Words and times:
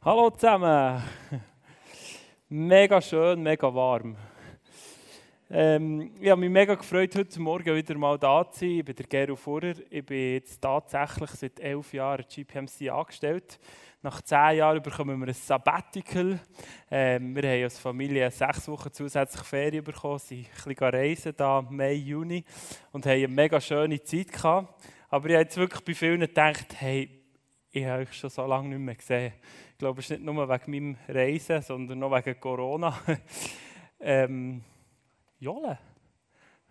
Hallo 0.00 0.30
zusammen. 0.30 1.02
Mega 2.48 3.00
schön, 3.00 3.42
mega 3.42 3.74
warm. 3.74 4.16
Ähm, 5.50 6.12
ich 6.20 6.30
habe 6.30 6.40
mich 6.40 6.50
mega 6.50 6.76
gefreut, 6.76 7.16
heute 7.16 7.40
Morgen 7.40 7.74
wieder 7.74 7.98
mal 7.98 8.16
da 8.16 8.48
zu 8.48 8.60
sein. 8.60 8.68
Ich 8.68 8.84
bin 8.84 8.94
der 8.94 9.06
Gero 9.06 9.34
Furrer. 9.34 9.74
Ich 9.90 10.06
bin 10.06 10.34
jetzt 10.34 10.60
tatsächlich 10.60 11.30
seit 11.30 11.58
elf 11.58 11.92
Jahren 11.92 12.24
GPMC 12.32 12.88
angestellt. 12.92 13.58
Nach 14.00 14.22
zehn 14.22 14.58
Jahren 14.58 14.80
bekommen 14.80 15.18
wir 15.18 15.26
ein 15.26 15.34
Sabbatical. 15.34 16.38
Ähm, 16.92 17.34
wir 17.34 17.42
haben 17.42 17.64
als 17.64 17.80
Familie 17.80 18.30
sechs 18.30 18.68
Wochen 18.68 18.92
zusätzlich 18.92 19.42
Ferien 19.42 19.82
bekommen, 19.82 20.20
sind 20.20 20.46
ein 20.46 20.74
bisschen 20.74 20.94
reisen, 20.94 21.34
da 21.36 21.60
Mai, 21.60 21.94
Juni, 21.94 22.44
und 22.92 23.04
haben 23.04 23.14
eine 23.14 23.26
mega 23.26 23.60
schöne 23.60 24.00
Zeit 24.00 24.30
gehabt. 24.30 24.80
Aber 25.08 25.26
ich 25.26 25.34
habe 25.34 25.42
jetzt 25.42 25.56
wirklich 25.56 25.84
bei 25.84 25.94
vielen 25.94 26.20
gedacht, 26.20 26.76
hey, 26.78 27.18
ich 27.70 27.84
habe 27.84 28.02
euch 28.02 28.12
schon 28.12 28.30
so 28.30 28.46
lange 28.46 28.68
nicht 28.68 28.78
mehr 28.78 28.94
gesehen. 28.94 29.32
Ich 29.78 29.80
glaube, 29.80 30.00
es 30.00 30.10
ist 30.10 30.18
nicht 30.18 30.24
nur 30.24 30.48
wegen 30.48 30.70
meinem 30.72 30.96
Reisen, 31.06 31.62
sondern 31.62 32.00
noch 32.00 32.10
wegen 32.10 32.40
Corona. 32.40 32.98
ähm, 34.00 34.60
Jolle, 35.38 35.78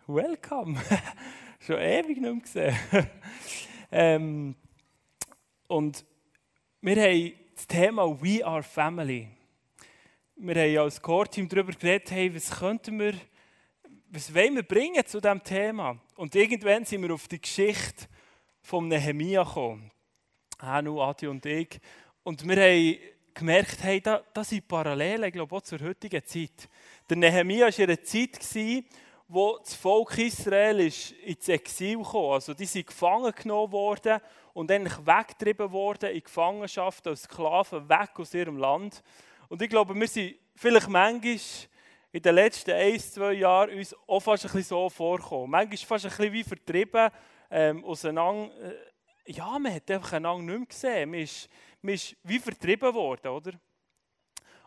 welcome. 0.08 0.78
schon 1.66 1.78
ewig 1.78 2.18
nicht 2.18 2.22
mehr 2.22 2.36
gesehen. 2.36 2.78
ähm, 3.94 4.56
und 5.70 6.06
wir 6.82 7.02
haben 7.02 7.34
das 7.56 7.66
Thema 7.66 8.22
We 8.22 8.46
Are 8.46 8.62
Family. 8.62 9.30
Wir 10.36 10.56
haben 10.56 10.78
als 10.80 11.02
Core-Team 11.02 11.48
darüber 11.48 11.72
geredet, 11.72 12.12
hey, 12.12 12.36
was 12.36 12.60
könnten 12.60 13.00
wir, 13.00 13.14
was 14.10 14.36
wollen 14.36 14.56
wir 14.56 14.64
bringen 14.64 15.06
zu 15.06 15.22
diesem 15.22 15.42
Thema? 15.42 15.98
Und 16.18 16.36
irgendwann 16.36 16.84
sind 16.84 17.04
wir 17.04 17.14
auf 17.14 17.30
die 17.30 17.40
Geschichte 17.40 18.08
von 18.60 18.90
Nehemia 18.90 19.46
gekommen. 19.46 19.92
Hanu, 20.60 21.02
Adi 21.02 21.28
und 21.28 21.46
ich. 21.46 21.80
Und 22.28 22.46
wir 22.46 22.58
haben 22.58 22.98
gemerkt, 23.34 23.78
hey, 23.84 24.02
da, 24.02 24.22
das 24.34 24.50
sind 24.50 24.68
Parallelen, 24.68 25.24
ich 25.24 25.32
glaube, 25.32 25.56
auch 25.56 25.62
zur 25.62 25.80
heutigen 25.80 26.22
Zeit. 26.26 26.68
Der 27.10 27.16
Nehemia 27.16 27.68
war 27.68 27.80
in 27.80 27.86
einer 27.86 28.04
Zeit, 28.04 28.38
wo 29.30 29.58
das 29.60 29.74
Volk 29.76 30.18
Israel 30.18 30.82
ist 30.82 31.14
ins 31.24 31.48
Exil 31.48 32.04
kam. 32.04 32.32
Also 32.32 32.54
die 32.54 32.66
sind 32.66 32.86
gefangen 32.86 33.32
genommen 33.32 33.72
worden 33.72 34.20
und 34.54 34.70
eigentlich 34.70 34.98
weggetrieben 35.08 35.72
worden 35.72 36.10
in 36.10 36.22
Gefangenschaft 36.22 37.08
als 37.08 37.24
Sklaven, 37.24 37.88
weg 37.88 38.10
aus 38.18 38.34
ihrem 38.34 38.58
Land. 38.58 39.02
Und 39.48 39.62
ich 39.62 39.70
glaube, 39.70 39.96
wir 39.96 40.08
sind 40.10 40.36
vielleicht 40.54 40.90
manchmal 40.90 41.40
in 42.12 42.22
den 42.22 42.36
letzten 42.36 42.72
ein, 42.72 43.00
zwei 43.00 43.32
Jahren 43.32 43.70
uns 43.70 43.96
auch 44.06 44.20
fast 44.20 44.44
ein 44.44 44.52
bisschen 44.52 44.64
so 44.64 44.90
vorgekommen. 44.90 45.50
Manchmal 45.50 45.78
fast 45.78 46.04
ein 46.04 46.10
bisschen 46.10 46.34
wie 46.34 46.44
vertrieben, 46.44 47.10
ähm, 47.50 47.86
auseinander. 47.86 48.52
Äh, 48.64 49.32
ja, 49.32 49.58
man 49.58 49.74
hat 49.74 49.90
einfach 49.90 50.12
einander 50.12 50.44
nicht 50.44 50.60
mehr 50.60 50.68
gesehen. 50.68 51.30
Man 51.88 51.96
ist 51.96 52.18
wie 52.24 52.40
vertrieben 52.40 52.94
worden, 52.94 53.30
oder? 53.30 53.54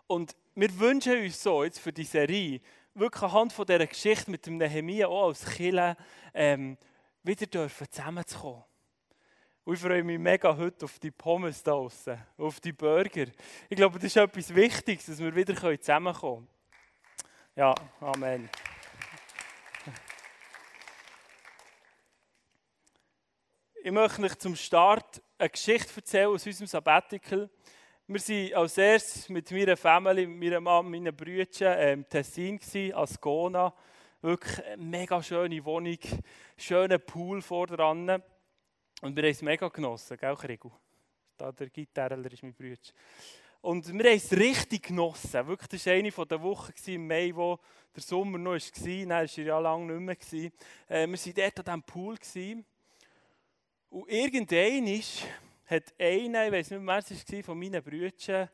Und 0.07 0.35
wir 0.55 0.79
wünschen 0.79 1.23
uns 1.23 1.43
so, 1.43 1.63
jetzt 1.63 1.79
für 1.79 1.93
die 1.93 2.05
Serie, 2.05 2.61
wirklich 2.95 3.23
anhand 3.23 3.53
von 3.53 3.67
dieser 3.67 3.87
Geschichte 3.87 4.31
mit 4.31 4.47
dem 4.47 4.57
Nehemia 4.57 5.07
auch 5.07 5.29
als 5.29 5.45
Killer 5.45 5.97
ähm, 6.33 6.79
wieder 7.23 7.47
dürfen 7.47 7.87
zusammenzukommen. 7.91 8.65
Und 9.65 9.75
ich 9.75 9.81
freue 9.81 10.03
mich 10.03 10.19
mega 10.19 10.57
heute 10.57 10.87
auf 10.87 10.99
die 10.99 11.11
Pommes 11.11 11.63
da 11.63 11.73
draußen, 11.73 12.19
auf 12.39 12.59
die 12.59 12.73
Burger. 12.73 13.27
Ich 13.69 13.77
glaube, 13.77 13.99
das 13.99 14.07
ist 14.07 14.17
etwas 14.17 14.55
Wichtiges, 14.55 15.07
dass 15.07 15.19
wir 15.19 15.37
wieder 15.37 15.55
zusammenkommen 15.79 16.49
können. 16.49 16.49
Ja, 17.55 17.75
Amen. 18.01 18.49
Ich 23.83 23.93
möchte 23.93 24.23
euch 24.23 24.39
zum 24.39 24.57
Start 24.57 25.23
eine 25.41 25.51
Geschichte 25.51 25.97
erzählen 25.97 26.29
aus 26.29 26.47
unserem 26.47 26.67
Sabbatical. 26.67 27.49
Wir 28.07 28.21
waren 28.21 28.55
als 28.63 28.77
erstes 28.77 29.29
mit 29.31 29.51
meiner 29.51 29.77
Familie, 29.77 30.27
mit 30.27 30.39
meiner 30.39 30.61
Mama, 30.61 30.89
meinen 30.89 31.17
Brüdern 31.17 31.79
im 31.79 32.09
Tessin, 32.09 32.61
Ascona. 32.93 33.73
Wirklich 34.21 34.63
eine 34.67 34.77
mega 34.77 35.23
schöne 35.23 35.65
Wohnung, 35.65 35.97
schöner 36.59 36.99
Pool 36.99 37.41
vor 37.41 37.67
dran. 37.67 38.23
Und 39.01 39.17
wir 39.17 39.23
haben 39.23 39.31
es 39.31 39.41
mega 39.41 39.69
genossen, 39.69 40.19
gell, 40.19 40.37
Krigu? 40.37 40.71
Da 41.39 41.53
der 41.53 41.71
Gitarreller 41.71 42.31
ist 42.31 42.43
mein 42.43 42.53
Bruder. 42.53 42.77
Und 43.63 43.91
wir 43.91 44.11
haben 44.11 44.17
es 44.17 44.33
richtig 44.33 44.89
genossen. 44.89 45.47
Wirklich, 45.47 45.69
das 45.69 45.87
war 45.87 45.93
eine 45.95 46.11
der 46.11 46.43
Wochen 46.43 46.73
im 46.87 47.07
Mai, 47.07 47.33
wo 47.35 47.59
der 47.97 48.03
Sommer 48.03 48.37
noch 48.37 48.53
war. 48.53 48.59
Dann 48.59 49.09
war 49.09 49.23
er 49.23 49.45
ja 49.45 49.59
lange 49.59 50.01
nicht 50.01 50.33
mehr. 50.33 50.51
Äh, 50.89 51.07
wir 51.07 51.19
waren 51.19 51.35
dort 51.35 51.59
an 51.61 51.65
diesem 51.65 51.83
Pool. 51.85 52.19
Und 53.91 54.09
irgendwann 54.09 55.03
hat 55.67 55.95
einer, 55.99 56.47
ich 56.47 56.53
weiß 56.53 56.71
nicht 56.71 56.81
mehr, 56.81 56.95
wer 56.95 57.17
es 57.17 57.33
war, 57.33 57.43
von 57.43 57.59
meinen 57.59 57.83
Brüdern, 57.83 58.49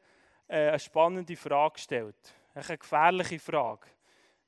äh, 0.49 0.69
eine 0.69 0.79
spannende 0.79 1.37
Frage 1.37 1.75
gestellt. 1.75 2.35
Eine 2.55 2.79
gefährliche 2.79 3.39
Frage. 3.39 3.87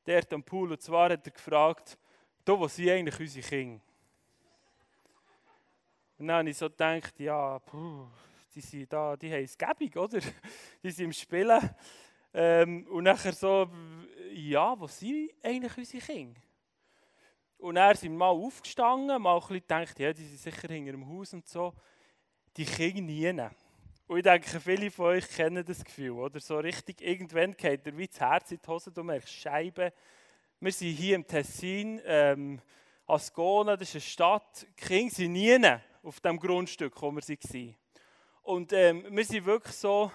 Der 0.07 0.23
am 0.33 0.43
Pool, 0.43 0.73
und 0.73 0.81
zwar 0.81 1.11
hat 1.11 1.27
er 1.27 1.33
gefragt, 1.33 1.99
da, 2.43 2.59
wo 2.59 2.67
sind 2.67 2.89
eigentlich 2.89 3.21
unsere 3.21 3.47
Kinder? 3.47 3.85
Und 6.19 6.27
dann 6.27 6.39
habe 6.39 6.51
ich 6.51 6.57
so 6.57 6.71
gedacht, 6.71 7.21
ja, 7.21 7.59
puh, 7.59 8.07
die 8.55 8.61
sind 8.63 8.91
da, 8.91 9.15
die 9.15 9.31
haben 9.31 9.45
es 9.45 9.59
gäbig, 9.59 9.95
oder? 9.97 10.21
Die 10.83 10.91
sind 10.91 11.05
im 11.05 11.13
Spielen. 11.13 11.71
Ähm, 12.33 12.87
und 12.89 13.05
nachher 13.05 13.33
so, 13.33 13.69
ja, 14.33 14.79
wo 14.79 14.87
sind 14.87 15.31
eigentlich 15.43 15.77
unsere 15.77 16.03
Kinder? 16.03 16.41
Und 17.59 17.77
er 17.77 17.97
sind 17.97 18.17
mal 18.17 18.29
aufgestanden, 18.29 19.21
mal 19.21 19.35
ein 19.35 19.41
bisschen 19.41 19.57
gedacht, 19.57 19.99
ja, 19.99 20.13
die 20.13 20.25
sind 20.25 20.39
sicher 20.39 20.69
hinter 20.69 20.93
dem 20.93 21.09
Haus 21.09 21.33
und 21.35 21.47
so. 21.47 21.75
Die 22.57 22.65
Kinder 22.65 23.03
nie. 23.03 23.49
Und 24.07 24.19
ich 24.19 24.23
denke, 24.23 24.61
viele 24.61 24.91
von 24.91 25.07
euch 25.07 25.29
kennen 25.29 25.65
das 25.65 25.85
Gefühl, 25.85 26.13
oder? 26.13 26.41
So 26.41 26.57
richtig, 26.59 27.03
irgendwann 27.03 27.55
geht 27.57 27.85
der 27.85 27.97
wie 27.97 28.07
das 28.07 28.21
Herz 28.21 28.53
in 28.53 28.61
die 28.65 28.69
Hose, 28.69 28.93
du 28.93 29.03
merkst 29.03 29.35
Scheiben. 29.35 29.91
Wir 30.61 30.73
sind 30.73 30.97
hier 30.97 31.17
im 31.17 31.27
Tessin, 31.27 32.01
ähm, 32.07 32.61
Ascona, 33.07 33.77
das 33.77 33.89
ist 33.89 33.95
eine 33.97 34.01
Stadt. 34.03 34.67
Die 34.71 34.85
Kinder 34.87 35.15
sind 35.15 35.33
nie 35.33 35.59
auf 36.03 36.21
dem 36.21 36.39
Grundstück, 36.39 36.95
wo 37.03 37.11
wir 37.11 37.23
waren. 37.23 37.77
Und 38.43 38.73
ähm, 38.73 39.05
wir 39.11 39.25
sind 39.25 39.45
wirklich 39.45 39.75
so, 39.75 40.11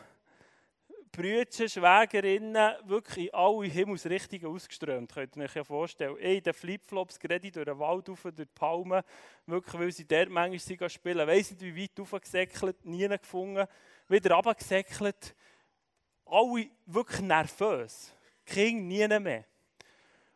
Brüder, 1.16 1.70
Schwägerinnen, 1.70 2.74
wirklich 2.86 3.28
in 3.28 3.34
alle 3.36 3.68
Himmelsrichtungen 3.68 4.48
ausgeströmt. 4.48 5.14
Könnt 5.14 5.36
ihr 5.36 5.44
euch 5.44 5.56
ja 5.56 5.64
vorstellen. 5.64 6.18
In 6.18 6.42
den 6.42 6.54
Flipflops, 6.54 7.20
gerade 7.20 7.52
durch 7.52 7.66
den 7.66 7.78
Wald 7.78 8.10
rauf, 8.10 8.24
durch 8.24 8.34
die 8.34 8.46
Palmen, 8.46 9.04
wirklich, 9.46 9.80
weil 9.80 9.92
sie 9.92 10.08
dort 10.08 10.30
manchmal 10.30 10.90
spielen. 10.90 11.28
Weiss 11.28 11.52
nicht, 11.52 11.62
wie 11.62 11.84
weit 11.84 12.00
raufgesäckelt, 12.00 12.84
nie 12.84 13.08
gefunden, 13.08 13.68
wieder 14.08 14.34
runtergesäckelt. 14.34 15.36
Alle 16.26 16.72
wirklich 16.88 17.22
nervös. 17.22 18.12
King 18.44 18.88
nie 18.88 19.08
mehr. 19.08 19.46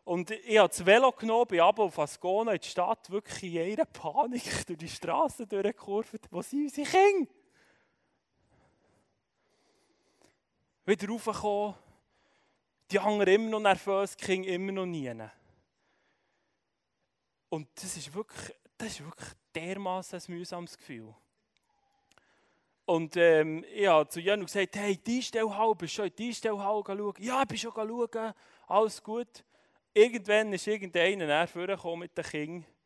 Und 0.03 0.29
ich 0.29 0.59
habe 0.59 0.69
das 0.69 0.85
Velo 0.85 1.11
genommen, 1.11 1.47
bin 1.47 1.59
aber 1.59 1.85
auf 1.85 1.97
Ascona 1.97 2.53
in 2.53 2.61
die 2.61 2.67
Stadt, 2.67 3.09
wirklich 3.09 3.43
in 3.45 3.51
jeder 3.51 3.85
Panik 3.85 4.43
durch 4.67 4.77
die 4.77 4.87
Straßen 4.87 5.49
durchgekurvt. 5.49 6.27
Wo 6.29 6.43
sind 6.43 6.65
unsere 6.65 6.87
Kinder? 6.87 7.31
Wieder 10.87 11.09
raufgekommen, 11.09 11.75
die 12.89 12.97
anderen 12.97 13.33
immer 13.33 13.49
noch 13.49 13.59
nervös, 13.59 14.15
die 14.15 14.25
Kinder 14.25 14.47
immer 14.47 14.71
noch 14.71 14.85
nie. 14.85 15.13
Und 17.49 17.67
das 17.75 17.97
ist 17.97 18.13
wirklich, 18.15 18.55
das 18.77 18.87
ist 18.91 19.03
wirklich 19.03 19.29
dermaßen 19.53 20.17
ein 20.17 20.33
mühsames 20.33 20.77
Gefühl. 20.77 21.13
Und 22.85 23.17
ähm, 23.17 23.65
ich 23.75 23.85
habe 23.85 24.07
zu 24.07 24.21
Jan 24.21 24.45
gesagt, 24.45 24.77
hey, 24.77 24.95
die 24.95 25.21
Stellhalle, 25.21 25.75
bist 25.75 25.91
du 25.91 25.95
schon 25.97 26.07
in 26.07 26.15
die 26.15 26.33
Stellhalle 26.33 26.81
schauen? 26.85 27.13
Ja, 27.19 27.41
ich 27.41 27.47
bin 27.49 27.57
schon 27.57 27.73
schauen, 27.73 28.33
alles 28.67 29.03
gut. 29.03 29.43
Irgendwann 29.93 30.53
ist 30.53 30.67
irgendeiner 30.67 31.47
vorgekommen 31.49 31.99
mit 31.99 32.17
den 32.17 32.23
Kindern. 32.23 32.76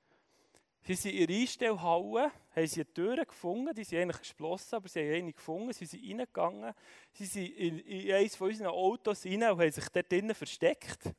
Sie 0.83 0.95
sind 0.95 1.11
in 1.11 1.29
ihrer 1.29 1.41
Einstellhalle, 1.41 2.31
haben 2.55 2.67
sie 2.67 2.81
eine 2.81 2.93
Tür 2.93 3.25
gefunden, 3.25 3.73
die 3.75 3.83
sind 3.83 3.99
eigentlich 3.99 4.19
geschlossen, 4.19 4.75
aber 4.75 4.89
sie 4.89 4.99
haben 4.99 5.23
eine 5.23 5.33
gefunden, 5.33 5.73
sie 5.73 5.85
sind 5.85 6.03
reingegangen, 6.03 6.73
sie 7.13 7.25
sind 7.25 7.45
in, 7.55 7.79
in 7.79 8.11
eines 8.13 8.35
von 8.35 8.47
unseren 8.49 8.67
Autos 8.67 9.25
rein 9.25 9.43
und 9.43 9.59
haben 9.59 9.71
sich 9.71 9.89
dort 9.89 10.11
drinnen 10.11 10.33
versteckt. 10.33 11.13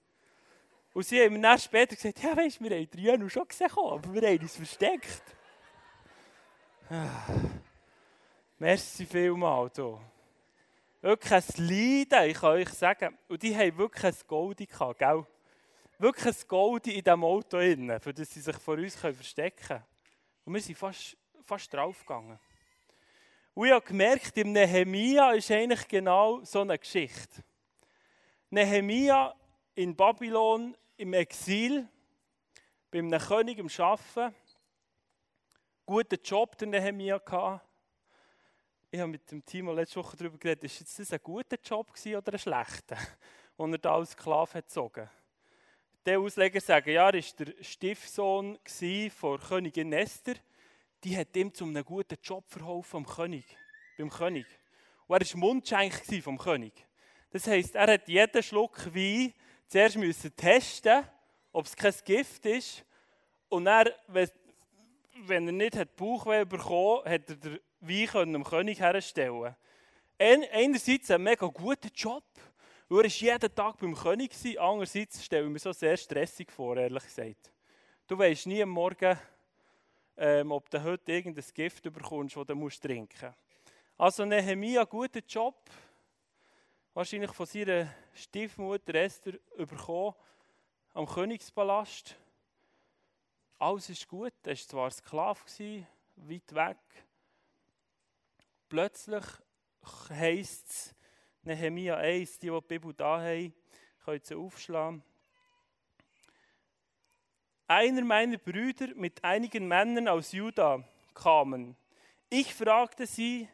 Und 0.92 1.06
sie 1.06 1.22
haben 1.22 1.34
mir 1.34 1.40
dann 1.40 1.58
später 1.58 1.94
gesagt, 1.94 2.22
ja 2.22 2.36
weisst, 2.36 2.60
wir 2.60 2.70
haben 2.70 2.90
Triano 2.90 3.28
schon 3.28 3.46
gesehen, 3.46 3.70
aber 3.70 4.12
wir 4.12 4.28
haben 4.28 4.40
uns 4.40 4.56
versteckt. 4.56 5.22
Merci 8.58 9.06
vielmals. 9.06 9.76
So. 9.76 10.00
Wirklich 11.00 11.32
ein 11.32 11.66
Leiden, 11.66 12.30
ich 12.30 12.38
kann 12.38 12.50
euch 12.50 12.68
sagen. 12.68 13.16
Und 13.28 13.42
die 13.42 13.56
haben 13.56 13.78
wirklich 13.78 14.04
ein 14.04 14.14
Gold 14.26 14.58
gehabt, 14.58 14.98
gell? 14.98 15.26
Wirklich 16.02 16.34
ein 16.34 16.48
Gold 16.48 16.88
in 16.88 17.02
diesem 17.02 17.24
Auto 17.24 17.58
für 17.58 18.12
das 18.12 18.30
sie 18.30 18.40
sich 18.40 18.56
vor 18.56 18.74
uns 18.74 18.96
verstecken 18.96 19.64
können. 19.64 19.84
Und 20.44 20.54
wir 20.54 20.60
sind 20.60 20.76
fast, 20.76 21.16
fast 21.44 21.72
draufgegangen. 21.72 22.38
Und 23.54 23.66
ich 23.66 23.72
habe 23.72 23.86
gemerkt, 23.86 24.36
im 24.36 24.52
Nehemia 24.52 25.32
ist 25.32 25.50
eigentlich 25.50 25.86
genau 25.86 26.42
so 26.42 26.62
eine 26.62 26.76
Geschichte. 26.76 27.44
Nehemia 28.50 29.34
in 29.76 29.94
Babylon 29.94 30.76
im 30.96 31.12
Exil, 31.14 31.88
bei 32.90 32.98
einem 32.98 33.20
König 33.20 33.58
im 33.58 33.68
Arbeiten, 33.78 34.34
guten 35.86 36.18
Job 36.22 36.58
der 36.58 36.68
Nehemia 36.68 37.18
gehabt, 37.18 37.64
ich 38.90 39.00
habe 39.00 39.10
mit 39.10 39.30
dem 39.30 39.44
Timo 39.44 39.72
letzte 39.72 40.00
Woche 40.00 40.16
darüber 40.16 40.36
geredet, 40.36 40.64
ist 40.64 40.98
das 40.98 41.12
ein 41.12 41.20
guter 41.22 41.56
Job 41.62 41.92
oder 42.06 42.32
ein 42.32 42.38
schlechter, 42.38 42.98
den 43.58 43.72
er 43.72 43.78
da 43.78 43.94
als 43.94 44.10
Sklave 44.10 44.54
hat 44.54 44.66
gezogen. 44.66 45.08
Die 46.04 46.16
Ausleger 46.16 46.60
sagen, 46.60 46.90
ja, 46.90 47.08
er 47.08 47.14
war 47.14 47.44
der 47.46 47.62
Stiefsohn 47.62 48.58
von 49.16 49.38
Königin 49.38 49.92
Esther. 49.92 50.34
Die 51.04 51.16
hat 51.16 51.36
ihm 51.36 51.54
zu 51.54 51.64
einem 51.64 51.84
guten 51.84 52.18
Job 52.20 52.44
verholfen 52.48 52.96
am 52.96 53.06
König, 53.06 53.44
beim 53.96 54.10
König. 54.10 54.46
Und 55.06 55.22
er 55.22 55.32
war 55.32 55.38
Mundschenk 55.38 55.94
vom 56.24 56.38
König. 56.38 56.72
Das 57.30 57.46
heisst, 57.46 57.76
er 57.76 57.92
hat 57.92 58.08
jeden 58.08 58.42
Schluck 58.42 58.92
Wein 58.92 59.32
zuerst 59.68 59.96
müssen 59.96 60.34
testen 60.34 61.04
ob 61.52 61.66
es 61.66 61.76
kein 61.76 61.94
Gift 62.04 62.46
ist. 62.46 62.84
Und 63.48 63.66
dann, 63.66 63.90
wenn 64.08 65.46
er 65.46 65.52
nicht 65.52 65.76
hat 65.76 65.94
Bauchweh 65.94 66.44
bekommen 66.44 67.04
hat 67.04 67.28
er 67.28 67.36
den 67.36 67.60
Wein 67.80 68.32
dem 68.32 68.42
König 68.42 68.80
herstellen 68.80 69.54
Einerseits 70.18 71.12
ein 71.12 71.22
mega 71.22 71.46
guter 71.46 71.90
Job, 71.94 72.24
weil 72.92 73.04
er 73.04 73.10
jeden 73.10 73.54
Tag 73.54 73.78
beim 73.78 73.94
König 73.94 74.32
war. 74.32 74.70
Andererseits 74.70 75.24
stelle 75.24 75.46
ich 75.46 75.52
mir 75.52 75.58
so 75.58 75.72
sehr 75.72 75.96
stressig 75.96 76.52
vor, 76.52 76.76
ehrlich 76.76 77.04
gesagt. 77.04 77.50
Du 78.06 78.18
weißt 78.18 78.46
nie 78.46 78.62
am 78.62 78.68
Morgen, 78.68 79.18
ähm, 80.18 80.52
ob 80.52 80.68
du 80.68 80.82
heute 80.82 81.10
irgendein 81.10 81.44
Gift 81.54 81.82
bekommst, 81.84 82.36
das 82.36 82.46
du 82.46 82.54
musst 82.54 82.82
trinken 82.82 83.28
musst. 83.28 83.38
Also 83.96 84.26
Nehemiah, 84.26 84.84
guter 84.84 85.20
Job, 85.26 85.70
wahrscheinlich 86.92 87.30
von 87.32 87.46
seiner 87.46 87.94
Stiefmutter 88.12 88.94
Esther 88.94 89.38
bekommen, 89.56 90.14
am 90.92 91.06
Königspalast. 91.06 92.14
Alles 93.58 93.88
ist 93.88 94.06
gut, 94.06 94.34
er 94.42 94.50
war 94.50 94.56
zwar 94.56 94.90
Sklave, 94.90 95.40
weit 96.16 96.54
weg. 96.54 96.76
Plötzlich 98.68 99.24
heisst 100.10 100.68
es, 100.68 100.94
Nehemiah 101.44 101.96
1, 101.96 102.38
die, 102.38 102.48
die 102.48 102.52
die 102.52 102.66
Bibel 102.68 102.94
da 102.94 103.20
haben, 103.20 103.52
können 104.04 104.20
sie 104.22 104.34
aufschlagen. 104.34 105.02
Einer 107.66 108.02
meiner 108.02 108.38
Brüder 108.38 108.94
mit 108.94 109.24
einigen 109.24 109.66
Männern 109.66 110.08
aus 110.08 110.32
Juda 110.32 110.84
kamen. 111.14 111.76
Ich 112.28 112.54
fragte 112.54 113.06
sie, 113.06 113.48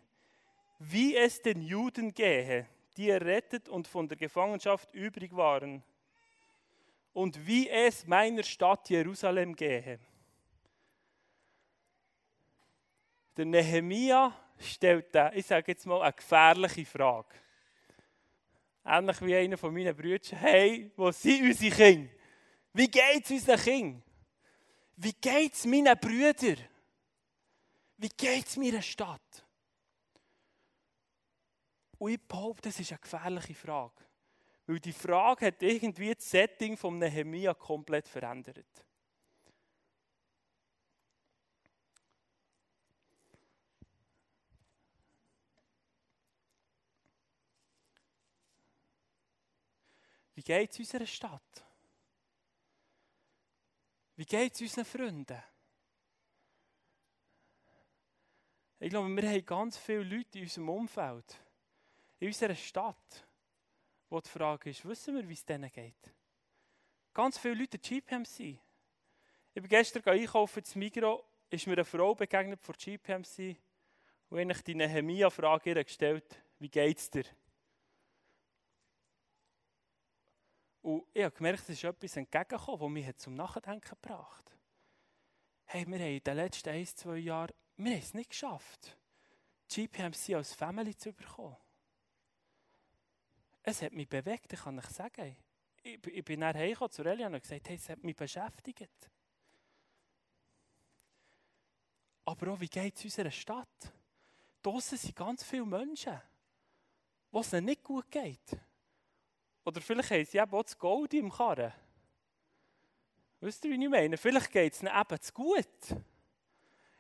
wie 0.79 1.17
es 1.17 1.41
den 1.41 1.63
Juden 1.63 2.13
gehe, 2.13 2.67
die 2.97 3.11
errettet 3.11 3.69
und 3.69 3.89
von 3.89 4.09
der 4.09 4.17
Gefangenschaft 4.17 4.93
übrig 4.95 5.35
waren, 5.35 5.83
und 7.13 7.47
wie 7.47 7.69
es 7.69 8.07
meiner 8.07 8.45
Stadt 8.45 8.91
Jerusalem 8.91 9.57
gehe. 9.57 9.99
Der 13.37 13.45
Nehemia 13.45 14.33
stellt, 14.59 15.07
ich 15.33 15.47
sage 15.47 15.73
jetzt 15.73 15.87
mal, 15.87 16.03
eine 16.03 16.13
gefährliche 16.13 16.85
Frage. 16.85 17.35
Ähnlich 18.91 19.21
wie 19.21 19.37
einer 19.37 19.59
von 19.59 19.75
meinen 19.75 19.95
Brüdern. 19.95 20.39
Hey, 20.39 20.91
wo 20.97 21.11
sind 21.11 21.43
unsere 21.43 21.77
Kinder? 21.77 22.11
Wie 22.73 22.89
geht 22.89 23.25
es 23.25 23.31
unseren 23.31 23.61
Kindern? 23.61 24.03
Wie 24.97 25.13
geht 25.13 25.53
es 25.53 25.67
meinen 25.67 25.99
Brüdern? 25.99 26.57
Wie 27.99 28.09
geht 28.09 28.47
es 28.47 28.57
meiner 28.57 28.81
Stadt? 28.81 29.45
Und 31.99 32.13
ich 32.13 32.21
behaupte, 32.27 32.71
das 32.71 32.81
ist 32.81 32.91
eine 32.91 33.01
gefährliche 33.01 33.55
Frage. 33.55 34.05
Weil 34.67 34.81
die 34.81 34.93
Frage 34.93 35.47
hat 35.47 35.63
irgendwie 35.63 36.15
das 36.15 36.31
Setting 36.31 36.77
von 36.77 36.99
Nehemia 36.99 37.53
komplett 37.53 38.09
verändert. 38.09 38.87
Geht 50.49 50.71
es 50.71 50.79
unserer 50.79 51.05
Stadt? 51.05 51.67
Wie 54.17 54.25
geht 54.25 54.55
es 54.55 54.63
unseren 54.63 54.87
Freunden? 54.87 55.43
Ich 58.81 58.89
glaube, 58.89 59.15
wir 59.15 59.31
haben 59.31 59.45
ganz 59.45 59.77
viele 59.77 60.05
Leute 60.05 60.39
in 60.39 60.45
unserem 60.45 60.71
Umfeld, 60.71 61.37
in 62.19 62.29
unserer 62.29 62.55
Stadt, 62.55 63.27
wo 64.09 64.21
die 64.21 64.31
Frage 64.31 64.71
ist, 64.71 64.87
wissen 64.87 65.17
wir, 65.17 65.29
wie 65.29 65.35
es 65.35 65.45
denen 65.45 65.71
geht? 65.71 66.15
Ganz 67.13 67.37
viele 67.37 67.55
Leute 67.55 67.79
GPMC. 67.79 68.41
Ich 68.41 68.59
bin 69.53 69.69
gestern 69.69 70.03
einkaufen 70.05 70.65
zum 70.65 70.79
Migros, 70.79 71.25
ist 71.51 71.67
mir 71.67 71.75
eine 71.75 71.85
Frau 71.85 72.15
begegnet 72.15 72.63
von 72.63 72.75
GPMC 72.75 73.55
und 74.31 74.51
ich 74.51 74.63
die 74.63 74.75
Nehemia-Frage 74.75 75.85
gestellt, 75.85 76.43
wie 76.59 76.71
geht 76.71 76.97
es 76.97 77.11
dir? 77.11 77.25
Und 80.89 81.05
ich 81.13 81.23
habe 81.23 81.37
gemerkt, 81.37 81.61
es 81.65 81.69
ist 81.69 81.85
etwas 81.85 82.17
entgegengekommen, 82.17 82.81
das 82.81 82.89
mich 82.89 83.17
zum 83.19 83.35
Nachdenken 83.35 83.91
gebracht 83.91 84.51
hat. 84.51 84.59
Hey, 85.67 85.87
wir 85.87 85.99
haben 85.99 86.17
in 86.17 86.25
den 86.25 86.37
letzten 86.37 86.71
ein, 86.71 86.87
zwei 86.87 87.19
Jahren, 87.19 87.53
wir 87.77 87.93
haben 87.93 87.99
es 87.99 88.15
nicht 88.15 88.31
geschafft, 88.31 88.97
GPMC 89.69 90.35
als 90.35 90.55
Family 90.55 90.97
zu 90.97 91.13
bekommen. 91.13 91.59
Es 93.63 93.83
hat 93.83 93.93
mich 93.93 94.09
bewegt, 94.09 94.51
ich 94.51 94.61
kann 94.61 94.79
euch 94.79 94.87
sagen. 94.87 95.37
Ich, 95.83 96.07
ich 96.07 96.25
bin 96.25 96.41
nach 96.41 96.55
Hause 96.55 96.89
zu 96.89 97.05
Elia 97.05 97.27
und 97.27 97.39
gesagt, 97.39 97.69
hey, 97.69 97.77
es 97.77 97.91
hat 97.91 98.03
mich 98.03 98.17
beschäftigt. 98.17 99.11
Aber 102.25 102.53
auch, 102.53 102.61
wie 102.61 102.69
geht 102.69 102.97
es 102.97 103.05
unserer 103.05 103.31
Stadt? 103.31 103.93
Draussen 104.63 104.97
sind 104.97 105.15
ganz 105.15 105.45
viele 105.45 105.67
Menschen, 105.67 106.19
wo 107.31 107.41
es 107.41 107.53
nicht 107.53 107.85
gut 107.85 108.11
geht. 108.11 108.59
Oder 109.69 109.83
vielleicht 109.83 110.11
haben 110.11 110.25
sie 110.25 110.39
eben 110.39 110.51
auch 110.51 110.63
das 110.63 110.79
Gold 110.79 111.13
im 111.13 111.31
Karren. 111.31 111.71
Wisst 113.39 113.63
ihr, 113.67 113.71
wie 113.71 113.85
ich 113.85 113.91
meine? 113.91 114.17
Vielleicht 114.17 114.51
geht 114.51 114.73
es 114.73 114.83
ihnen 114.83 114.99
eben 114.99 115.21
zu 115.21 115.31
gut. 115.35 115.67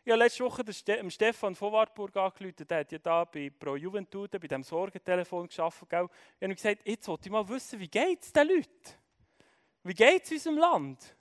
Ich 0.05 0.13
habe 0.13 0.23
letzte 0.23 0.45
Woche 0.45 0.63
dem 0.63 1.11
Stefan 1.11 1.55
von 1.55 1.73
Wartburg 1.73 2.15
angerufen, 2.15 2.67
der 2.69 2.81
hat 2.81 2.93
ja 2.93 2.99
da 2.99 3.25
bei 3.25 3.49
Pro 3.49 3.75
Juventude, 3.75 4.39
bei 4.39 4.49
dem 4.49 4.63
Sorgentelefon 4.63 5.49
gearbeitet. 5.49 5.87
Ich 5.89 5.93
habe 5.95 6.11
ihm 6.41 6.55
gesagt, 6.55 6.87
jetzt 6.87 7.09
wollte 7.09 7.29
ich 7.29 7.33
mal 7.33 7.49
wissen, 7.49 7.81
wie 7.81 7.89
geht 7.89 8.23
es 8.23 8.33
den 8.35 8.49
Leuten? 8.49 8.95
Wie 9.85 9.95
geht 9.95 10.25
es 10.25 10.33
unserem 10.33 10.59
Land? 10.59 11.17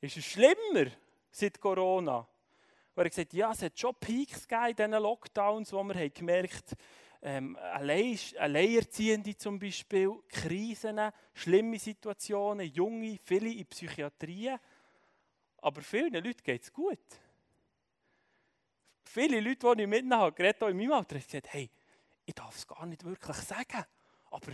Ist 0.00 0.16
es 0.16 0.24
schlimmer 0.24 0.90
seit 1.30 1.60
Corona? 1.60 2.20
Und 2.20 2.28
er 2.96 3.04
hat 3.04 3.10
gesagt, 3.10 3.34
ja, 3.34 3.52
es 3.52 3.60
hat 3.60 3.78
schon 3.78 3.94
Peaks 3.96 4.48
gegeben 4.48 4.70
in 4.70 4.76
diesen 4.76 5.02
Lockdowns, 5.02 5.72
wo 5.74 5.80
haben 5.80 6.14
gemerkt 6.14 6.70
haben, 6.70 6.78
ähm, 7.22 7.56
Alleinerziehende 7.56 9.36
zum 9.36 9.58
Beispiel, 9.58 10.12
Krisen, 10.28 11.00
schlimme 11.34 11.78
Situationen, 11.78 12.66
Junge, 12.72 13.18
viele 13.24 13.52
in 13.52 13.66
Psychiatrie. 13.66 14.54
Aber 15.58 15.82
vielen 15.82 16.12
Leuten 16.12 16.42
geht 16.42 16.62
es 16.62 16.72
gut. 16.72 16.98
Viele 19.04 19.40
Leute, 19.40 19.74
die 19.74 19.82
ich 19.82 20.10
habe, 20.10 20.32
gerade 20.32 20.64
auch 20.64 20.68
in 20.68 20.76
meinem 20.76 20.92
Alter, 20.92 21.16
haben 21.16 21.24
gesagt, 21.24 21.52
hey, 21.52 21.70
ich 22.24 22.34
darf 22.34 22.56
es 22.56 22.66
gar 22.66 22.84
nicht 22.86 23.04
wirklich 23.04 23.36
sagen, 23.38 23.84
aber 24.30 24.52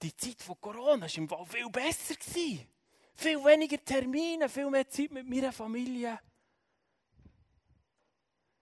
die 0.00 0.16
Zeit 0.16 0.40
von 0.40 0.60
Corona 0.60 1.02
war 1.02 1.16
im 1.16 1.28
Fall 1.28 1.46
viel 1.46 1.68
besser. 1.68 2.14
Gewesen. 2.14 2.66
Viel 3.14 3.44
weniger 3.44 3.84
Termine, 3.84 4.48
viel 4.48 4.70
mehr 4.70 4.88
Zeit 4.88 5.10
mit 5.10 5.28
meiner 5.28 5.52
Familie. 5.52 6.18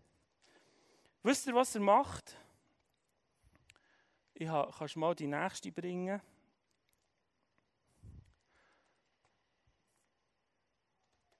Wisst 1.23 1.47
ihr, 1.47 1.55
was 1.55 1.73
er 1.73 1.81
macht? 1.81 2.35
Ich 4.35 4.45
kann, 4.45 4.71
kannst 4.77 4.95
du 4.95 4.99
mal 4.99 5.15
die 5.15 5.25
nächste 5.25 5.71
bringen? 5.71 6.21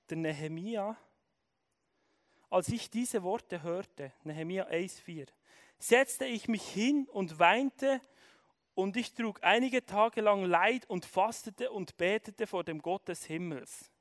Der 0.09 0.17
Nehemia 0.17 0.97
als 2.49 2.69
ich 2.69 2.89
diese 2.89 3.23
Worte 3.23 3.61
hörte, 3.61 4.13
Nehemiah 4.23 4.67
1,4, 4.67 5.27
setzte 5.79 6.25
ich 6.25 6.47
mich 6.47 6.67
hin 6.67 7.07
und 7.11 7.39
weinte 7.39 8.01
und 8.73 8.95
ich 8.95 9.13
trug 9.13 9.39
einige 9.43 9.85
Tage 9.85 10.21
lang 10.21 10.43
Leid 10.45 10.89
und 10.89 11.05
fastete 11.05 11.71
und 11.71 11.97
betete 11.97 12.47
vor 12.47 12.63
dem 12.63 12.81
Gott 12.81 13.07
des 13.07 13.25
Himmels. 13.25 13.91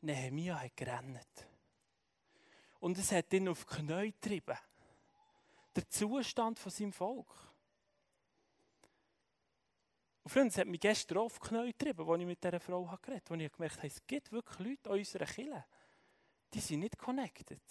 Nehemiah 0.00 0.60
hat 0.60 0.76
gerannt. 0.76 1.46
Und 2.80 2.98
es 2.98 3.12
hat 3.12 3.32
ihn 3.32 3.48
auf 3.48 3.66
Knie 3.66 4.12
getrieben. 4.12 4.56
Der 5.76 5.88
Zustand 5.88 6.58
von 6.58 6.72
seinem 6.72 6.92
Volk. 6.92 7.32
Und 10.24 10.30
Freunde, 10.30 10.48
es 10.48 10.58
hat 10.58 10.66
mich 10.66 10.80
gestern 10.80 11.18
auf 11.18 11.38
Knie 11.38 11.68
getrieben, 11.68 12.08
als 12.08 12.20
ich 12.20 12.26
mit 12.26 12.42
dieser 12.42 12.60
Frau 12.60 12.84
geredet 12.84 13.30
habe, 13.30 13.34
als 13.34 13.42
ich 13.42 13.52
gemerkt 13.52 13.76
habe, 13.76 13.86
es 13.86 14.06
gibt 14.06 14.32
wirklich 14.32 14.58
Leute 14.58 14.90
an 14.90 14.98
unserer 14.98 15.26
Kirche, 15.26 15.64
die 16.52 16.60
sind 16.60 16.80
nicht 16.80 16.98
connected. 16.98 17.62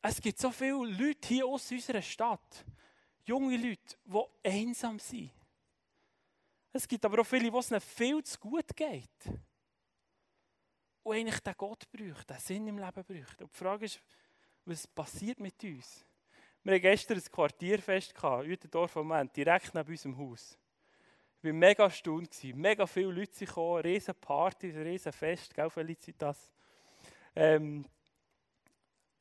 Es 0.00 0.20
gibt 0.20 0.38
so 0.38 0.50
viele 0.50 0.86
Leute 0.86 1.28
hier 1.28 1.46
aus 1.46 1.70
unserer 1.70 2.02
Stadt, 2.02 2.64
junge 3.24 3.56
Leute, 3.56 3.96
die 4.04 4.48
einsam 4.48 4.98
sind. 4.98 5.30
Es 6.72 6.86
gibt 6.86 7.04
aber 7.04 7.20
auch 7.20 7.26
viele, 7.26 7.52
wo 7.52 7.58
es 7.58 7.70
ihnen 7.70 7.80
viel 7.80 8.22
zu 8.22 8.38
gut 8.38 8.76
geht. 8.76 9.26
Und 11.02 11.16
eigentlich 11.16 11.40
den 11.40 11.54
Gott 11.56 11.90
bräuchte, 11.90 12.34
den 12.34 12.40
Sinn 12.40 12.68
im 12.68 12.78
Leben 12.78 13.04
bräuchte. 13.04 13.44
Und 13.44 13.52
die 13.52 13.58
Frage 13.58 13.86
ist, 13.86 14.00
was 14.64 14.86
passiert 14.86 15.40
mit 15.40 15.62
uns? 15.64 16.04
Wir 16.62 16.74
hatten 16.74 16.82
gestern 16.82 17.16
ein 17.16 17.24
Quartierfest, 17.24 18.14
Uetendorf 18.22 18.96
am 18.96 19.08
Moment, 19.08 19.34
direkt 19.34 19.74
neben 19.74 19.90
unserem 19.90 20.18
Haus. 20.18 20.58
Ich 21.40 21.44
war 21.44 21.52
mega 21.52 21.84
erstaunt, 21.84 22.36
mega 22.54 22.86
viele 22.86 23.12
Leute 23.12 23.46
gekommen, 23.46 23.80
riesen 23.80 24.14
Party, 24.14 24.70
ein 24.70 24.82
riesen 24.82 25.12
Fest, 25.12 25.54
gell 25.54 25.70
Felicitas? 25.70 26.52
Ähm, 27.36 27.84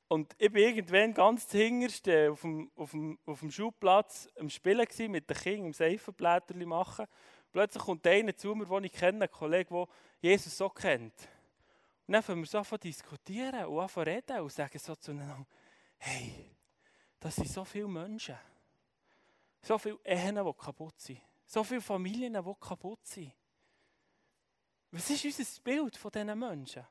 und 0.09 0.35
ich 0.37 0.53
war 0.53 0.59
irgendwann 0.59 1.13
ganz 1.13 1.47
zuhinterst 1.47 2.07
auf 2.31 2.41
dem, 2.41 2.71
auf, 2.75 2.91
dem, 2.91 3.19
auf 3.25 3.39
dem 3.41 3.51
Schulplatz 3.51 4.29
am 4.39 4.49
Spielen 4.49 4.85
gewesen, 4.85 5.11
mit 5.11 5.29
den 5.29 5.35
Kindern, 5.35 5.65
am 5.67 5.73
Seifenblätterli 5.73 6.65
machen. 6.65 7.07
Plötzlich 7.51 7.83
kommt 7.83 8.07
einer 8.07 8.35
zu 8.35 8.55
mir, 8.55 8.65
den 8.65 8.85
ich 8.85 8.93
kenne, 8.93 9.25
ein 9.25 9.31
Kollege, 9.31 9.69
der 9.69 9.87
Jesus 10.21 10.57
so 10.57 10.69
kennt. 10.69 11.13
Und 12.07 12.13
dann 12.13 12.23
fangen 12.23 12.41
wir 12.41 12.47
so 12.47 12.59
an 12.59 12.79
diskutieren 12.81 13.65
und 13.65 13.97
an 13.97 14.03
reden 14.03 14.39
und 14.39 14.51
sagen 14.51 14.79
so 14.79 14.95
zueinander, 14.95 15.45
hey, 15.97 16.55
das 17.19 17.35
sind 17.35 17.49
so 17.49 17.65
viele 17.65 17.87
Menschen. 17.87 18.37
So 19.61 19.77
viele 19.77 19.99
Ehen, 20.05 20.35
die 20.35 20.53
kaputt 20.53 20.99
sind. 21.01 21.21
So 21.45 21.63
viele 21.63 21.81
Familien, 21.81 22.33
die 22.33 22.53
kaputt 22.59 23.05
sind. 23.05 23.33
Was 24.91 25.09
ist 25.09 25.25
unser 25.25 25.61
Bild 25.61 25.97
von 25.97 26.11
diesen 26.11 26.39
Menschen? 26.39 26.87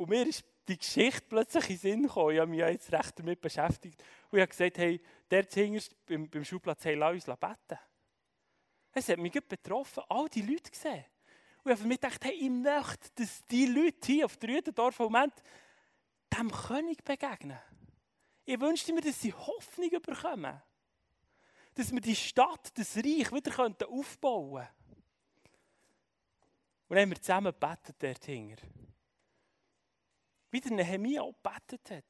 Und 0.00 0.08
mir 0.08 0.26
ist 0.26 0.42
die 0.66 0.78
Geschichte 0.78 1.26
plötzlich 1.28 1.64
in 1.64 1.74
den 1.74 1.78
Sinn 1.78 2.02
gekommen. 2.04 2.30
Ich 2.30 2.40
habe 2.40 2.50
mich 2.50 2.60
jetzt 2.60 2.90
recht 2.90 3.18
damit 3.18 3.38
beschäftigt. 3.38 4.02
Und 4.30 4.38
ich 4.38 4.40
habe 4.40 4.48
gesagt, 4.48 4.78
hey, 4.78 4.98
der 5.30 5.44
hinterst 5.44 5.94
beim, 6.06 6.26
beim 6.26 6.42
Schulplatz, 6.42 6.86
hey, 6.86 6.94
lass 6.94 7.12
uns 7.12 7.38
beten. 7.38 7.78
Es 8.92 9.10
hat 9.10 9.18
mich 9.18 9.32
betroffen, 9.32 10.02
all 10.08 10.26
die 10.30 10.40
Leute 10.40 10.70
gesehen. 10.70 11.04
Und 11.62 11.72
ich 11.72 11.78
habe 11.78 11.86
mir 11.86 11.96
gedacht, 11.96 12.24
hey, 12.24 12.32
ich 12.32 12.48
möchte, 12.48 13.10
dass 13.14 13.44
die 13.44 13.66
Leute 13.66 14.06
hier 14.06 14.24
auf 14.24 14.38
der 14.38 14.48
Rüdendorf 14.48 14.98
im 15.00 15.04
Moment 15.04 15.34
dem 16.34 16.50
König 16.50 17.04
begegnen. 17.04 17.58
Ich 18.46 18.58
wünschte 18.58 18.94
mir, 18.94 19.02
dass 19.02 19.20
sie 19.20 19.34
Hoffnung 19.34 19.90
bekommen. 19.90 20.62
Dass 21.74 21.92
wir 21.92 22.00
die 22.00 22.16
Stadt, 22.16 22.72
das 22.78 22.96
Reich 22.96 23.30
wieder 23.30 23.70
aufbauen 23.86 24.54
können. 24.54 24.68
Und 26.88 26.96
dann 26.96 27.00
haben 27.00 27.10
wir 27.10 27.20
zusammen 27.20 27.52
gebetet 27.52 27.96
dort 27.98 28.24
hinter 28.24 28.66
wie 30.50 30.60
der 30.60 30.72
Nehemiah 30.72 31.22
auch 31.22 31.34
gebetet 31.42 31.90
hat. 31.90 32.04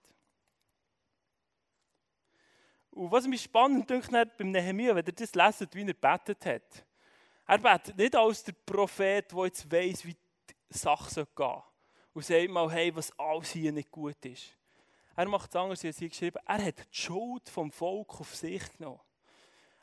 Und 2.90 3.11
was 3.11 3.26
mich 3.26 3.42
spannend 3.42 3.88
dünkt 3.88 4.11
beim 4.11 4.50
Nehemiah, 4.50 4.94
wenn 4.94 5.06
ihr 5.06 5.12
das 5.12 5.35
leset, 5.35 5.75
wie 5.75 5.82
er 5.82 5.94
gebetet 5.94 6.44
hat. 6.44 6.85
Er 7.47 7.59
betet 7.59 7.97
nicht 7.97 8.16
als 8.16 8.44
der 8.44 8.52
Prophet, 8.52 9.30
der 9.32 9.44
jetzt 9.44 9.70
weiss, 9.70 10.04
wie 10.04 10.14
die 10.14 10.78
Sache 10.78 11.09
gehen 11.14 11.26
soll. 11.37 11.62
Und 12.12 12.25
sagt 12.25 12.50
mal, 12.50 12.70
hey, 12.70 12.94
was 12.94 13.16
alles 13.18 13.50
hier 13.52 13.73
nicht 13.73 13.90
gut 13.90 14.25
ist. 14.25 14.56
Er 15.16 15.28
macht 15.28 15.50
es 15.50 15.56
anders, 15.56 15.85
als 15.85 16.00
ich 16.00 16.11
geschrieben 16.11 16.38
Er 16.47 16.64
hat 16.64 16.78
die 16.78 16.97
Schuld 16.97 17.49
vom 17.49 17.70
Volk 17.70 18.20
auf 18.20 18.35
sich 18.35 18.62
genommen. 18.76 19.00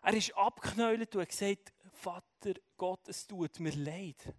Er 0.01 0.13
ist 0.13 0.35
abgeknäult 0.35 1.15
und 1.15 1.21
hat 1.21 1.29
gesagt, 1.29 1.73
Vater 1.93 2.53
Gott, 2.77 3.07
es 3.07 3.25
tut 3.25 3.59
mir 3.59 3.73
leid 3.73 4.33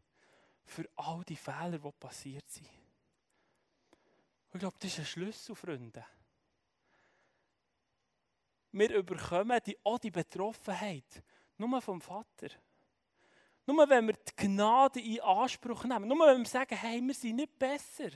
für 0.65 0.89
all 0.97 1.23
die 1.25 1.37
Fehler, 1.37 1.79
die 1.79 1.93
passiert 1.93 2.49
sind. 2.51 2.69
Ich 4.53 4.61
glaube, 4.61 4.77
das 4.81 4.93
ist 4.93 4.99
ein 4.99 5.07
Schlüssel, 5.07 5.55
Freunde. 5.55 6.05
Wir 8.73 8.95
überkommen 8.95 9.61
die, 9.65 9.79
auch 9.85 9.99
die 9.99 10.11
Betroffenheit 10.11 11.23
nur 11.59 11.83
vom 11.83 12.01
Vater. 12.01 12.49
Nur 13.67 13.89
wenn 13.89 14.07
wir 14.07 14.15
die 14.15 14.37
Gnade 14.37 15.01
in 15.01 15.21
Anspruch 15.21 15.85
nehmen. 15.85 16.09
Nur 16.09 16.27
wenn 16.27 16.39
wir 16.39 16.47
sagen, 16.47 16.77
hey, 16.77 17.03
wir 17.03 17.15
sind 17.15 17.37
nicht 17.37 17.59
besser. 17.59 18.11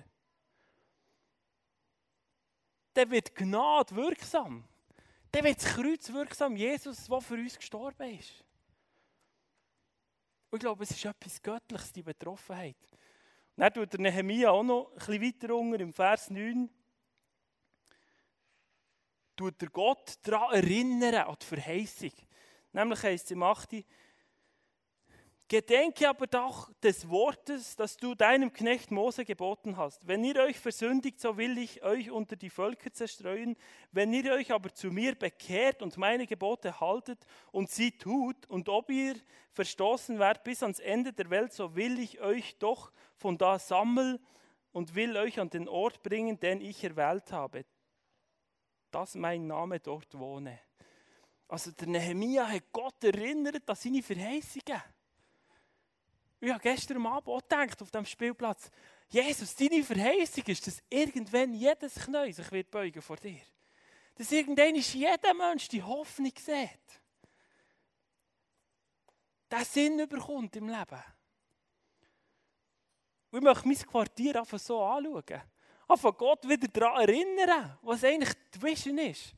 Dann 2.95 3.11
wird 3.11 3.35
Gnade 3.35 3.95
wirksam. 3.95 4.65
Dann 5.31 5.45
wird 5.45 5.62
das 5.62 5.75
Kreuz 5.75 6.12
wirksam. 6.12 6.57
Jesus, 6.57 7.07
der 7.07 7.21
für 7.21 7.35
uns 7.35 7.57
gestorben 7.57 8.19
ist. 8.19 8.45
Und 10.51 10.59
ich 10.59 10.61
glaube, 10.61 10.85
es 10.85 10.91
ist 10.91 11.05
etwas 11.05 11.43
Göttliches, 11.43 11.93
die 11.93 12.03
Betroffenheit. 12.03 12.77
Dann 13.56 13.73
tut 13.73 13.92
der 13.92 14.00
Nehemiah 14.00 14.50
auch 14.50 14.62
noch 14.62 14.92
ein 14.92 14.99
bisschen 14.99 15.23
weiter 15.23 15.54
unten 15.54 15.80
im 15.80 15.92
Vers 15.92 16.30
9. 16.30 16.71
Tut 19.37 19.61
der 19.61 19.68
Gott 19.68 20.18
daran 20.23 20.54
erinnern, 20.54 21.14
an 21.14 21.37
die 21.40 21.47
Verheißung. 21.47 22.12
Nämlich 22.73 23.02
heißt 23.02 23.26
es 23.26 23.30
im 23.30 23.42
8. 23.42 23.85
Gedenke 25.52 26.09
aber 26.09 26.26
doch 26.26 26.73
des 26.82 27.11
Wortes, 27.11 27.76
das 27.76 27.99
du 27.99 28.14
deinem 28.14 28.54
Knecht 28.54 28.90
Mose 28.90 29.23
geboten 29.23 29.76
hast. 29.76 30.09
Wenn 30.09 30.25
ihr 30.25 30.37
euch 30.37 30.59
versündigt, 30.59 31.21
so 31.21 31.37
will 31.37 31.59
ich 31.59 31.82
euch 31.82 32.11
unter 32.11 32.37
die 32.37 32.49
Völker 32.49 32.90
zerstreuen. 32.90 33.59
Wenn 33.90 34.14
ihr 34.14 34.32
euch 34.32 34.50
aber 34.50 34.73
zu 34.73 34.90
mir 34.90 35.14
bekehrt 35.14 35.82
und 35.82 35.99
meine 35.99 36.26
Gebote 36.26 36.80
haltet 36.80 37.26
und 37.50 37.71
sie 37.71 37.99
tut, 37.99 38.47
und 38.47 38.71
ob 38.71 38.88
ihr 38.88 39.14
verstoßen 39.50 40.18
werdet 40.18 40.42
bis 40.42 40.62
ans 40.62 40.78
Ende 40.78 41.12
der 41.12 41.28
Welt, 41.28 41.52
so 41.52 41.76
will 41.76 41.99
ich 41.99 42.23
euch 42.23 42.56
doch 42.59 42.90
von 43.18 43.37
da 43.37 43.59
sammeln 43.59 44.21
und 44.73 44.94
will 44.94 45.18
euch 45.18 45.38
an 45.38 45.50
den 45.50 45.68
Ort 45.68 46.02
bringen, 46.02 46.40
den 46.40 46.62
ich 46.62 46.82
erwählt 46.82 47.30
habe, 47.30 47.66
dass 48.90 49.16
mein 49.16 49.49
Name 49.49 49.80
dort 49.80 50.18
wohne. 50.18 50.59
Also 51.47 51.73
der 51.73 51.88
Nehemiah 51.88 52.49
hat 52.49 52.73
Gott 52.73 53.04
erinnert 53.04 53.68
an 53.68 53.76
seine 53.76 54.02
Verheißungen. 54.02 54.80
Ich 56.45 56.51
habe 56.51 56.61
gestern 56.61 57.07
Abend 57.07 57.29
auch 57.29 57.41
gedacht, 57.41 57.81
auf 57.81 57.93
dem 57.93 58.05
Spielplatz, 58.05 58.69
Jesus, 59.09 59.55
deine 59.55 59.85
Verheißung 59.85 60.43
ist, 60.47 60.67
dass 60.67 60.83
irgendwann 60.91 61.55
jedes 61.55 61.95
Knie 61.95 62.33
sich 62.33 62.51
wird 62.51 62.69
beugen 62.69 63.01
vor 63.01 63.17
dir. 63.17 63.41
Dass 64.17 64.33
irgendwann 64.33 64.75
jeder 64.75 65.35
Mensch 65.35 65.69
die 65.69 65.81
Hoffnung 65.83 66.33
sieht. 66.37 67.01
der 69.53 69.65
Sinn 69.65 70.09
bekommt 70.09 70.57
im 70.57 70.69
Leben. 70.69 71.05
Und 73.31 73.39
ich 73.39 73.45
möchte 73.45 73.69
mein 73.69 73.77
Quartier 73.77 74.41
einfach 74.41 74.59
so 74.59 74.83
anschauen. 74.83 75.43
Einfach 75.87 76.17
Gott 76.17 76.49
wieder 76.49 76.67
daran 76.67 77.09
erinnern, 77.09 77.79
was 77.83 78.03
eigentlich 78.03 78.35
die 78.53 78.63
Vision 78.63 78.99
ist. 78.99 79.33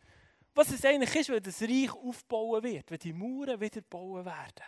Was 0.54 0.70
es 0.70 0.84
eigentlich 0.86 1.14
ist, 1.16 1.28
wenn 1.28 1.42
das 1.42 1.60
Reich 1.60 1.92
aufbauen 1.92 2.62
wird, 2.62 2.90
wenn 2.90 2.98
die 2.98 3.12
Mauern 3.12 3.60
wieder 3.60 3.82
bauen 3.82 4.24
werden. 4.24 4.64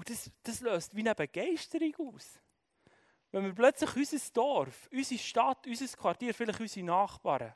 Und 0.00 0.08
das, 0.08 0.30
das 0.42 0.60
löst 0.60 0.96
wie 0.96 1.00
eine 1.00 1.14
Begeisterung 1.14 1.94
aus. 2.14 2.40
Wenn 3.30 3.44
wir 3.44 3.54
plötzlich 3.54 3.94
unser 3.94 4.32
Dorf, 4.32 4.88
unsere 4.90 5.20
Stadt, 5.20 5.66
unser 5.66 5.94
Quartier, 5.94 6.32
vielleicht 6.32 6.58
unsere 6.58 6.86
Nachbarn, 6.86 7.52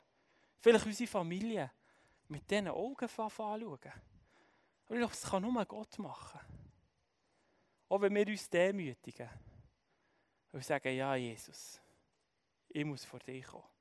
vielleicht 0.59 0.85
unsere 0.85 1.09
Familie 1.09 1.71
mit 2.27 2.47
diesen 2.47 2.67
Augen 2.67 3.09
anschauen. 3.09 3.49
Aber 3.49 3.73
ich 3.73 4.99
glaube, 4.99 5.07
das 5.07 5.23
kann 5.23 5.41
nur 5.41 5.65
Gott 5.65 5.97
machen. 5.97 6.39
Auch 7.89 8.01
wenn 8.01 8.13
wir 8.13 8.27
uns 8.27 8.47
demütigen 8.47 9.29
und 10.51 10.63
sagen, 10.63 10.95
ja 10.95 11.15
Jesus, 11.15 11.81
ich 12.69 12.85
muss 12.85 13.05
vor 13.05 13.21
dir 13.21 13.41
kommen. 13.41 13.74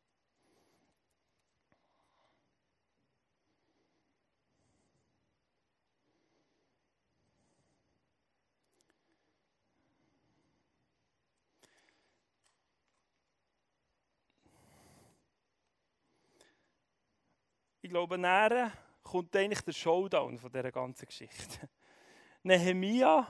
Ich 17.84 17.90
glaube, 17.90 18.16
näher 18.16 18.72
kommt 19.02 19.36
eigentlich 19.36 19.60
der 19.60 19.72
Showdown 19.72 20.38
von 20.38 20.50
dieser 20.50 20.72
ganzen 20.72 21.04
Geschichte. 21.04 21.68
Nehemia, 22.42 23.28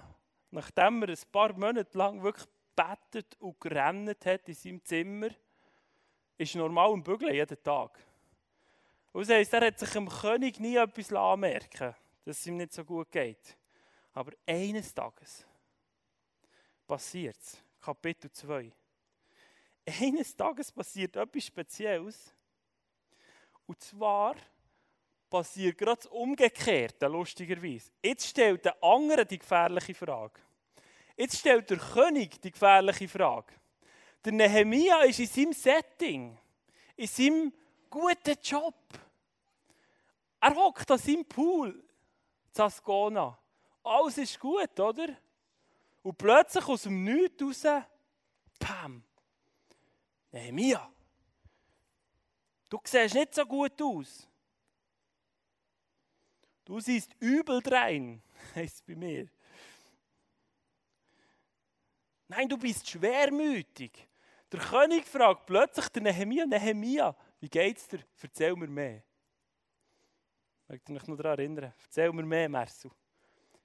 nachdem 0.52 1.02
er 1.02 1.08
ein 1.08 1.18
paar 1.32 1.52
Monate 1.54 1.98
lang 1.98 2.22
wirklich 2.22 2.46
betet 2.76 3.34
und 3.40 3.60
gerannt 3.60 4.24
hat 4.24 4.48
in 4.48 4.54
seinem 4.54 4.84
Zimmer, 4.84 5.30
ist 6.38 6.54
normal 6.54 6.92
im 6.92 7.02
Bügeln 7.02 7.34
jeden 7.34 7.60
Tag. 7.64 7.98
Und 9.10 9.22
das 9.22 9.34
heisst, 9.34 9.54
er 9.54 9.66
hat 9.66 9.78
sich 9.80 9.90
dem 9.90 10.08
König 10.08 10.60
nie 10.60 10.76
etwas 10.76 11.12
anmerken 11.12 11.92
dass 12.24 12.38
es 12.38 12.46
ihm 12.46 12.56
nicht 12.56 12.74
so 12.74 12.84
gut 12.84 13.10
geht. 13.10 13.58
Aber 14.12 14.30
eines 14.46 14.94
Tages 14.94 15.44
passiert 16.86 17.38
es. 17.40 17.60
Kapitel 17.80 18.30
2. 18.30 18.70
Eines 19.84 20.36
Tages 20.36 20.70
passiert 20.70 21.16
etwas 21.16 21.44
Spezielles. 21.44 22.33
Und 23.66 23.80
zwar 23.80 24.36
passiert 25.30 25.78
gerade 25.78 26.02
das 26.02 26.06
Umgekehrte, 26.06 27.06
lustigerweise. 27.06 27.90
Jetzt 28.02 28.28
stellt 28.28 28.64
der 28.64 28.82
andere 28.82 29.26
die 29.26 29.38
gefährliche 29.38 29.94
Frage. 29.94 30.40
Jetzt 31.16 31.38
stellt 31.38 31.70
der 31.70 31.78
König 31.78 32.40
die 32.40 32.50
gefährliche 32.50 33.08
Frage. 33.08 33.52
Der 34.24 34.32
Nehemia 34.32 35.02
ist 35.02 35.20
in 35.20 35.26
seinem 35.26 35.52
Setting, 35.52 36.38
in 36.96 37.06
seinem 37.06 37.52
guten 37.90 38.36
Job. 38.42 38.74
Er 40.40 40.54
hockt 40.54 40.90
an 40.90 40.98
seinem 40.98 41.24
Pool, 41.24 41.82
Zascona. 42.52 43.38
Alles 43.82 44.18
ist 44.18 44.38
gut, 44.38 44.78
oder? 44.78 45.08
Und 46.02 46.18
plötzlich 46.18 46.66
aus 46.66 46.82
dem 46.82 47.04
Nichts 47.04 47.42
raus, 47.42 47.84
Pam! 48.58 49.02
Nehemia, 50.32 50.90
du 52.68 52.80
siehst 52.84 53.14
nicht 53.14 53.34
so 53.34 53.44
gut 53.44 53.80
aus. 53.80 54.28
Du 56.64 56.80
siehst 56.80 57.14
übel 57.20 57.60
drein, 57.60 58.22
heißt 58.54 58.76
es 58.76 58.82
bei 58.82 58.94
mir. 58.94 59.28
Nein, 62.28 62.48
du 62.48 62.56
bist 62.56 62.88
schwermütig. 62.88 64.08
Der 64.50 64.60
König 64.60 65.06
fragt 65.06 65.46
plötzlich 65.46 65.88
den 65.88 66.04
Nehemia, 66.04 66.46
Nehemia, 66.46 67.14
wie 67.40 67.48
geht's 67.48 67.86
dir? 67.88 68.00
Erzähl 68.22 68.56
mir 68.56 68.68
mehr. 68.68 69.02
Ich 70.62 70.68
möchte 70.68 70.92
mich 70.92 71.06
noch 71.06 71.16
daran 71.16 71.38
erinnern. 71.38 71.74
Erzähl 71.82 72.12
mir 72.12 72.22
mehr, 72.22 72.48
Marcel. 72.48 72.90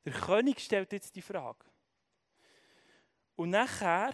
Der 0.03 0.13
König 0.13 0.59
stellt 0.59 0.91
jetzt 0.91 1.15
die 1.15 1.21
Frage. 1.21 1.65
Und 3.35 3.51
nachher 3.51 4.13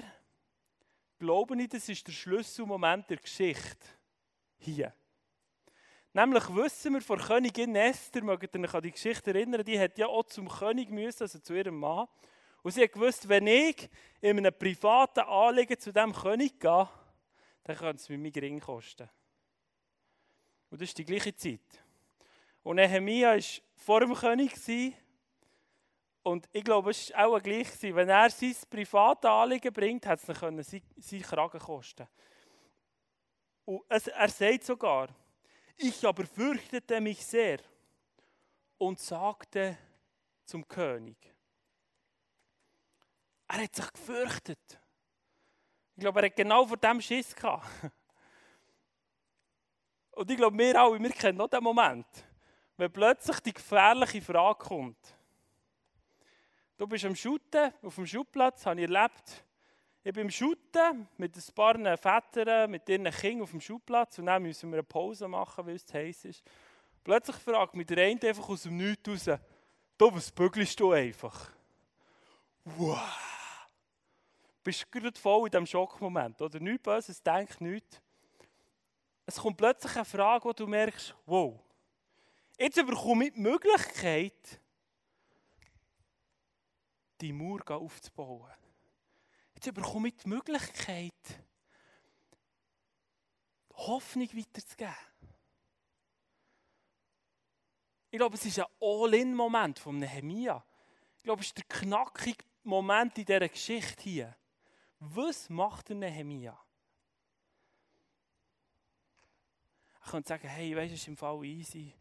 glaube 1.17 1.59
ich, 1.59 1.69
das 1.69 1.89
ist 1.89 2.05
der 2.07 2.11
Schlüsselmoment 2.11 3.09
der 3.09 3.17
Geschichte. 3.17 3.87
Hier. 4.57 4.93
Nämlich 6.13 6.43
wissen 6.55 6.93
wir 6.93 7.01
von 7.01 7.19
Königin 7.19 7.75
Esther, 7.75 8.23
mögt 8.23 8.55
ihr 8.55 8.61
euch 8.61 8.73
an 8.73 8.81
die 8.81 8.91
Geschichte 8.91 9.31
erinnern, 9.31 9.65
die 9.65 9.77
hat 9.77 9.97
ja 9.97 10.07
auch 10.07 10.23
zum 10.23 10.47
König 10.47 10.89
müssen, 10.89 11.23
also 11.23 11.39
zu 11.39 11.53
ihrem 11.53 11.77
Mann. 11.77 12.07
Und 12.63 12.71
sie 12.71 12.83
hat 12.83 12.93
gewusst, 12.93 13.27
wenn 13.27 13.47
ich 13.47 13.89
in 14.21 14.37
einem 14.37 14.57
privaten 14.57 15.19
Anliegen 15.19 15.77
zu 15.77 15.91
diesem 15.91 16.13
König 16.13 16.59
gehe, 16.59 16.89
dann 17.63 17.75
könnte 17.75 18.01
es 18.01 18.09
mir 18.09 18.31
gering 18.31 18.59
kosten. 18.59 19.09
Und 20.69 20.81
das 20.81 20.89
ist 20.89 20.97
die 20.97 21.05
gleiche 21.05 21.35
Zeit. 21.35 21.59
Und 22.63 22.77
Nehemiah 22.77 23.35
war 23.35 23.41
vor 23.75 23.99
dem 23.99 24.13
König. 24.13 24.53
Und 26.23 26.49
ich 26.51 26.63
glaube, 26.63 26.91
es 26.91 27.11
war 27.11 27.27
auch 27.27 27.41
gleich. 27.41 27.67
Wenn 27.81 28.09
er 28.09 28.29
sein 28.29 28.55
privates 28.69 29.29
Anliegen 29.29 29.71
bringt, 29.71 30.05
hat 30.07 30.19
es 30.19 30.39
dann 30.39 30.63
seinen 30.63 31.21
Kragen 31.21 31.59
kosten 31.59 32.03
Und 32.03 32.09
er 33.87 34.29
sagt 34.29 34.63
sogar, 34.63 35.09
ich 35.77 36.05
aber 36.05 36.25
fürchtete 36.25 37.01
mich 37.01 37.25
sehr 37.25 37.59
und 38.77 38.99
sagte 38.99 39.77
zum 40.45 40.67
König. 40.67 41.17
Er 43.47 43.63
hat 43.63 43.75
sich 43.75 43.91
gefürchtet. 43.91 44.79
Ich 45.95 46.01
glaube, 46.01 46.19
er 46.21 46.25
hat 46.27 46.35
genau 46.35 46.65
vor 46.65 46.77
dem 46.77 46.99
Schiss 47.01 47.35
gehabt. 47.35 47.67
Und 50.11 50.31
ich 50.31 50.37
glaube, 50.37 50.57
wir 50.57 50.81
alle, 50.81 50.99
wir 50.99 51.09
kennen 51.09 51.37
noch 51.37 51.49
den 51.49 51.63
Moment, 51.63 52.07
wenn 52.77 52.91
plötzlich 52.91 53.39
die 53.41 53.53
gefährliche 53.53 54.21
Frage 54.21 54.59
kommt. 54.59 54.97
Du 56.77 56.87
bist 56.87 57.05
am 57.05 57.15
Shooten, 57.15 57.73
auf 57.81 57.95
dem 57.95 58.07
Schutplatz, 58.07 58.65
habe 58.65 58.81
ich 58.81 58.89
erlebt. 58.89 59.45
Ich 60.07 60.13
bin 60.13 60.25
am 60.25 60.29
Shooten 60.29 61.07
mit 61.17 61.35
ein 61.35 61.55
paar 61.55 61.97
Vätern, 61.97 62.69
mit 62.69 62.87
ihren 62.87 63.05
Kindern 63.05 63.41
auf 63.41 63.49
dem 63.49 63.59
Schulplatz 63.59 64.19
und 64.19 64.27
dann 64.27 64.43
müssen 64.43 64.69
wir 64.69 64.75
eine 64.75 64.83
Pause 64.83 65.27
machen, 65.27 65.65
weil 65.65 65.77
es 65.77 65.91
heiß 65.91 66.25
ist. 66.25 66.43
Plötzlich 67.03 67.37
fragt 67.37 67.75
mich 67.75 67.87
der 67.87 68.05
eine 68.05 68.21
einfach 68.21 68.47
aus 68.47 68.61
dem 68.61 68.77
Nichts 68.77 69.09
raus, 69.09 69.39
du, 69.97 70.13
was 70.13 70.31
bügelst 70.31 70.79
du 70.79 70.91
einfach? 70.91 71.49
Wow! 72.65 72.99
Bist 74.63 74.83
du 74.83 74.99
gerade 74.99 75.19
voll 75.19 75.47
in 75.47 75.51
diesem 75.51 75.65
Schockmoment, 75.65 76.39
oder? 76.39 76.59
Nichts 76.59 76.83
Böses, 76.83 77.23
denk 77.23 77.59
nichts. 77.59 77.99
Es 79.25 79.37
kommt 79.37 79.57
plötzlich 79.57 79.95
eine 79.95 80.05
Frage, 80.05 80.45
wo 80.45 80.53
du 80.53 80.67
merkst, 80.67 81.15
wow, 81.25 81.59
jetzt 82.59 82.75
bekomme 82.75 83.25
ich 83.25 83.33
die 83.33 83.41
Möglichkeit, 83.41 84.61
die 87.21 87.33
Mauer 87.33 87.71
aufzubauen. 87.71 88.53
Jetzt 89.65 89.73
bekomme 89.73 90.09
ich 90.09 90.17
die 90.17 90.29
Möglichkeit, 90.29 91.43
Hoffnung 93.73 94.29
weiterzugeben. 94.37 94.93
Ich 98.11 98.19
glaube, 98.19 98.35
es 98.35 98.45
ist 98.45 98.59
ein 98.59 98.65
All-in-Moment 98.79 99.79
von 99.79 99.97
Nehemia. 99.97 100.63
Ich 101.17 101.23
glaube, 101.23 101.41
es 101.41 101.47
ist 101.47 101.57
der 101.57 101.63
knackige 101.63 102.45
Moment 102.63 103.17
in 103.17 103.25
dieser 103.25 103.49
Geschichte 103.49 104.03
hier. 104.03 104.37
Was 104.99 105.49
macht 105.49 105.89
der 105.89 105.95
Nehemia? 105.95 106.63
Ich 110.03 110.11
könnte 110.11 110.29
sagen, 110.29 110.47
hey, 110.47 110.75
weißt 110.75 110.91
du, 110.91 110.93
es 110.93 111.01
ist 111.01 111.07
im 111.07 111.17
Fall 111.17 111.43
easy. 111.43 111.95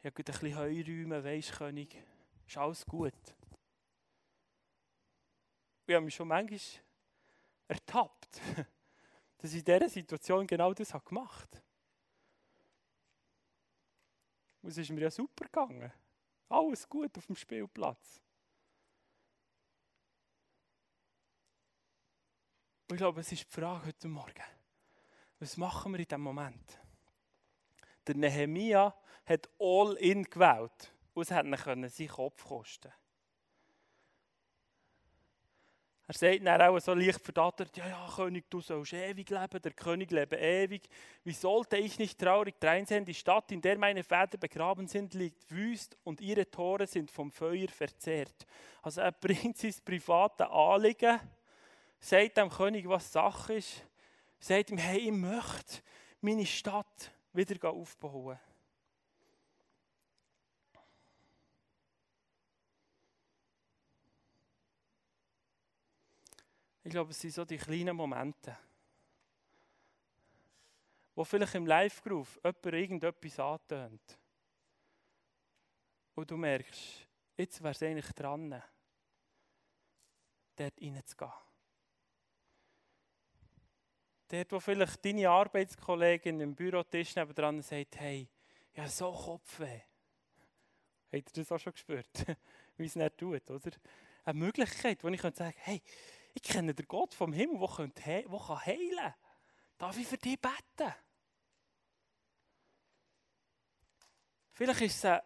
Ich 0.00 0.04
habe 0.06 0.16
ein 0.16 0.24
bisschen 0.24 0.56
Heuräume, 0.56 1.22
weißt 1.22 1.52
du, 1.52 1.56
König, 1.56 2.02
ist 2.48 2.56
alles 2.56 2.84
gut. 2.84 3.14
Ich 5.86 5.94
habe 5.94 6.04
mich 6.04 6.14
schon 6.16 6.26
manchmal 6.26 6.58
ertappt, 7.68 8.40
dass 9.38 9.52
ich 9.52 9.58
in 9.58 9.64
dieser 9.64 9.88
Situation 9.88 10.46
genau 10.46 10.72
das 10.72 10.92
gemacht 11.04 11.54
habe. 11.54 11.64
Und 14.62 14.70
es 14.70 14.78
ist 14.78 14.90
mir 14.90 15.02
ja 15.02 15.10
super 15.10 15.44
gegangen. 15.44 15.92
Alles 16.48 16.88
gut 16.88 17.16
auf 17.16 17.26
dem 17.26 17.36
Spielplatz. 17.36 18.20
Und 22.88 22.94
ich 22.94 22.98
glaube, 22.98 23.20
es 23.20 23.32
ist 23.32 23.44
die 23.44 23.60
Frage 23.60 23.86
heute 23.86 24.08
Morgen. 24.08 24.44
Was 25.38 25.56
machen 25.56 25.92
wir 25.92 25.98
in 25.98 26.06
diesem 26.06 26.20
Moment? 26.20 26.80
Der 28.06 28.16
Nehemia 28.16 28.96
hat 29.24 29.50
All-In 29.58 30.24
gewählt. 30.24 30.92
Und 31.14 31.22
es 31.22 31.30
hätte 31.30 31.88
seinen 31.88 32.08
Kopf 32.08 32.44
kosten 32.44 32.92
Er 36.08 36.14
sagt 36.14 36.46
dann 36.46 36.62
auch 36.62 36.78
so 36.78 36.94
leicht 36.94 37.20
verdattert, 37.20 37.76
ja, 37.76 37.88
ja, 37.88 38.08
König, 38.14 38.48
du 38.48 38.60
sollst 38.60 38.92
ewig 38.92 39.28
leben, 39.28 39.60
der 39.60 39.72
König 39.72 40.12
lebe 40.12 40.36
ewig. 40.36 40.88
Wie 41.24 41.32
sollte 41.32 41.78
ich 41.78 41.98
nicht 41.98 42.20
traurig 42.20 42.60
dreinsehen? 42.60 43.04
Die 43.04 43.14
Stadt, 43.14 43.50
in 43.50 43.60
der 43.60 43.76
meine 43.76 44.04
Väter 44.04 44.38
begraben 44.38 44.86
sind, 44.86 45.14
liegt 45.14 45.50
wüst 45.50 45.96
und 46.04 46.20
ihre 46.20 46.48
Tore 46.48 46.86
sind 46.86 47.10
vom 47.10 47.32
Feuer 47.32 47.66
verzehrt. 47.68 48.46
Also 48.82 49.00
er 49.00 49.10
bringt 49.20 49.56
sein 49.58 49.74
private 49.84 50.48
Anliegen, 50.48 51.18
sagt 51.98 52.36
dem 52.36 52.50
König, 52.50 52.88
was 52.88 53.12
Sache 53.12 53.54
ist, 53.54 53.84
sagt 54.38 54.70
ihm, 54.70 54.78
hey, 54.78 54.98
ich 54.98 55.12
möchte 55.12 55.82
meine 56.20 56.46
Stadt 56.46 57.10
wieder 57.32 57.68
aufbauen. 57.68 58.38
Ich 66.86 66.92
glaube, 66.92 67.10
es 67.10 67.20
sind 67.20 67.34
so 67.34 67.44
die 67.44 67.56
kleinen 67.56 67.96
Momente, 67.96 68.56
wo 71.16 71.24
vielleicht 71.24 71.56
im 71.56 71.66
Live-Groove 71.66 72.38
jemand 72.44 72.66
irgendetwas 72.66 73.40
antönt. 73.40 74.20
Und 76.14 76.30
du 76.30 76.36
merkst, 76.36 77.08
jetzt 77.38 77.60
wäre 77.60 77.72
es 77.72 77.82
eigentlich 77.82 78.12
dran, 78.12 78.62
dort 80.54 80.80
reinzugehen. 80.80 81.32
Dort, 84.28 84.52
wo 84.52 84.60
vielleicht 84.60 85.04
deine 85.04 85.28
Arbeitskollegin 85.28 86.40
im 86.40 86.54
Bürotisch 86.54 87.16
nebenan 87.16 87.62
sagt, 87.62 87.96
hey, 87.96 88.28
ja 88.74 88.88
so 88.88 89.10
Kopfweh. 89.10 89.80
Habt 91.12 91.36
ihr 91.36 91.42
das 91.42 91.50
auch 91.50 91.58
schon 91.58 91.72
gespürt? 91.72 92.26
Wie 92.76 92.86
es 92.86 92.94
nicht 92.94 93.18
tut, 93.18 93.50
oder? 93.50 93.72
Eine 94.24 94.38
Möglichkeit, 94.38 95.02
wo 95.02 95.08
ich 95.08 95.20
sagen 95.20 95.34
könnte 95.34 95.58
hey, 95.58 95.82
ich 96.36 96.42
kenne 96.42 96.74
den 96.74 96.86
Gott 96.86 97.14
vom 97.14 97.32
Himmel, 97.32 97.66
der, 97.96 98.22
kann 98.24 98.66
heilen 98.66 99.14
Darf 99.78 99.96
ich 99.96 100.06
für 100.06 100.18
dich 100.18 100.38
beten? 100.40 100.94
Vielleicht 104.52 104.80
ist 104.82 104.96
es 104.96 105.04
eine 105.04 105.22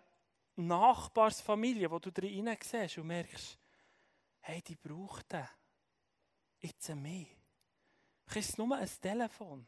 Nachbarsfamilie, 0.57 1.91
wo 1.91 1.99
du 1.99 2.11
drin 2.13 2.57
siehst 2.63 2.99
und 2.99 3.07
merkst, 3.07 3.59
hey, 4.41 4.63
die 4.63 4.77
braucht 4.77 5.33
den. 5.33 5.49
Jetzt 6.59 6.89
mehr. 6.95 7.27
Vielleicht 8.27 8.49
ist 8.49 8.51
es 8.51 8.59
nur 8.59 8.77
ein 8.77 8.89
Telefon. 9.01 9.67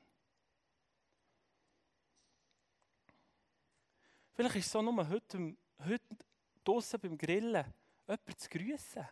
Vielleicht 4.33 4.57
ist 4.57 4.67
es 4.67 4.73
so 4.73 4.83
nur 4.83 5.09
heute, 5.09 5.57
heute 5.79 6.17
draußen 6.65 7.01
beim 7.01 7.19
Grillen, 7.19 7.73
jemanden 8.07 8.39
zu 8.39 8.49
grüßen. 8.49 9.09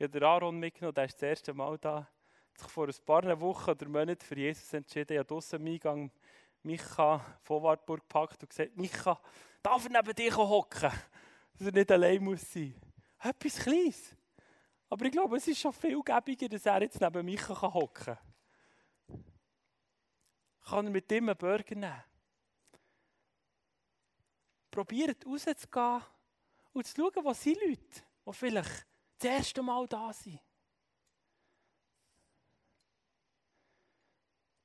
Ich 0.00 0.04
habe 0.04 0.26
Aaron 0.26 0.60
mitgenommen, 0.60 0.94
der 0.94 1.06
ist 1.06 1.14
das 1.14 1.22
erste 1.22 1.52
Mal 1.52 1.76
da. 1.76 1.96
Hat 2.52 2.58
sich 2.58 2.68
vor 2.68 2.86
ein 2.86 2.94
paar 3.04 3.40
Wochen 3.40 3.70
oder 3.70 3.88
Monaten 3.88 4.24
für 4.24 4.36
Jesus 4.36 4.72
entschieden. 4.72 5.14
Ich 5.14 5.18
habe 5.18 5.26
draussen 5.26 5.56
am 5.56 5.66
Eingang 5.66 6.12
Micha 6.62 7.18
von 7.42 7.64
Wartburg 7.64 8.02
gepackt 8.02 8.40
und 8.40 8.48
gesagt, 8.48 8.76
Micha, 8.76 9.20
darf 9.60 9.84
er 9.86 10.00
neben 10.00 10.14
dir 10.14 10.36
hocken? 10.36 10.92
Dass 11.58 11.66
er 11.66 11.72
nicht 11.72 11.90
allein 11.90 12.22
muss 12.22 12.52
sein. 12.52 12.80
Etwas 13.18 13.56
Kleines. 13.56 14.14
Aber 14.88 15.04
ich 15.04 15.10
glaube, 15.10 15.36
es 15.36 15.48
ist 15.48 15.58
schon 15.58 15.72
viel 15.72 16.00
gäbiger, 16.00 16.48
dass 16.48 16.66
er 16.66 16.82
jetzt 16.82 17.00
neben 17.00 17.24
Micha 17.24 17.60
hocken 17.60 18.04
kann. 18.04 18.18
Kann 20.64 20.86
er 20.86 20.92
mit 20.92 21.10
ihm 21.10 21.28
einen 21.28 21.36
Burger 21.36 21.74
nehmen? 21.74 22.04
Probiert 24.70 25.26
rauszugehen 25.26 26.02
und 26.72 26.86
zu 26.86 26.94
schauen, 26.94 27.24
was 27.24 27.42
sind 27.42 27.60
Leute, 27.60 28.02
die 28.26 28.32
vielleicht 28.32 28.87
das 29.18 29.30
erste 29.30 29.62
Mal 29.62 29.86
da 29.86 30.12
sind. 30.12 30.40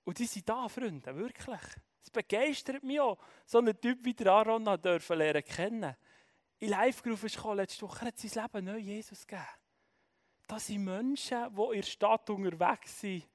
Und 0.04 0.20
die 0.20 0.26
sind 0.26 0.48
da, 0.48 0.68
Freunde, 0.68 1.16
wirklich. 1.16 1.62
Es 2.02 2.10
begeistert 2.10 2.84
mich 2.84 3.00
auch, 3.00 3.18
so 3.46 3.60
einen 3.60 3.80
Typ 3.80 4.04
wie 4.04 4.14
der 4.14 4.32
Aaron 4.34 4.66
dürfen 4.82 5.18
lernen 5.18 5.44
kennen. 5.44 5.96
In 6.60 6.70
Live-Group 6.70 7.24
ist 7.24 7.44
letzte 7.44 7.82
Woche, 7.84 8.06
hat 8.06 8.18
sein 8.18 8.44
Leben 8.44 8.66
neu 8.66 8.78
Jesus 8.78 9.26
gegeben. 9.26 9.48
Das 10.48 10.68
sind 10.68 10.84
Menschen, 10.84 11.56
die 11.56 11.62
in 11.62 11.82
der 11.82 11.84
Stadt 11.84 12.30
unterwegs 12.30 13.00
sind, 13.00 13.28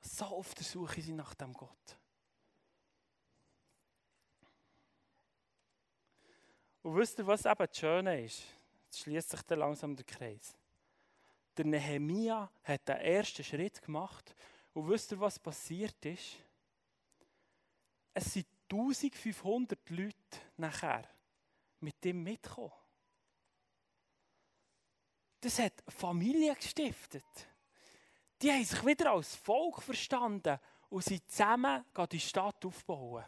so 0.00 0.24
auf 0.24 0.54
der 0.54 0.64
Suche 0.64 1.02
sind 1.02 1.16
nach 1.16 1.34
dem 1.34 1.52
Gott. 1.52 1.98
Und 6.82 6.96
wisst 6.96 7.18
ihr, 7.18 7.26
was 7.26 7.44
eben 7.44 7.66
das 7.66 7.76
Schöne 7.76 8.24
ist? 8.24 8.55
Schließt 8.98 9.30
sich 9.30 9.42
dann 9.42 9.60
langsam 9.60 9.94
der 9.94 10.04
Kreis. 10.04 10.56
Der 11.56 11.64
Nehemia 11.64 12.50
hat 12.64 12.88
den 12.88 12.96
ersten 12.96 13.44
Schritt 13.44 13.80
gemacht 13.82 14.34
und 14.74 14.88
wisst 14.88 15.12
ihr, 15.12 15.20
was 15.20 15.38
passiert 15.38 16.04
ist? 16.04 16.36
Es 18.12 18.32
sind 18.32 18.46
1500 18.70 19.78
Leute 19.90 20.16
nachher 20.56 21.08
mit 21.80 22.02
dem 22.04 22.22
mitgekommen. 22.22 22.72
Das 25.40 25.58
hat 25.58 25.84
Familie 25.88 26.54
gestiftet. 26.54 27.24
Die 28.42 28.50
haben 28.50 28.64
sich 28.64 28.84
wieder 28.84 29.12
als 29.12 29.34
Volk 29.36 29.82
verstanden 29.82 30.58
und 30.88 31.04
sind 31.04 31.30
zusammen 31.30 31.84
die 32.10 32.20
Stadt 32.20 32.64
aufbauen. 32.64 33.24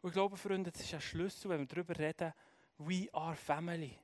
Und 0.00 0.10
ich 0.10 0.14
glaube, 0.14 0.36
Freunde, 0.36 0.70
das 0.70 0.82
ist 0.82 0.94
ein 0.94 1.00
Schlüssel, 1.00 1.50
wenn 1.50 1.60
wir 1.60 1.66
darüber 1.66 1.98
reden, 1.98 2.32
we 2.78 3.08
are 3.12 3.34
family. 3.34 3.98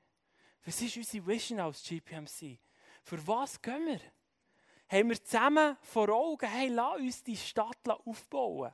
Was 0.64 0.81
ist 0.81 0.96
unsere 0.96 1.27
Vision 1.27 1.61
als 1.61 1.83
GPMC? 1.83 2.59
Für 3.03 3.27
was 3.27 3.61
gehen 3.61 3.87
wir? 3.87 4.00
Haben 4.88 5.11
wir 5.11 5.22
zusammen 5.22 5.77
vor 5.83 6.09
Augen, 6.09 6.48
hey, 6.48 6.68
lass 6.68 6.96
uns 6.96 7.22
die 7.22 7.37
Stadt 7.37 7.88
aufbauen. 7.88 8.72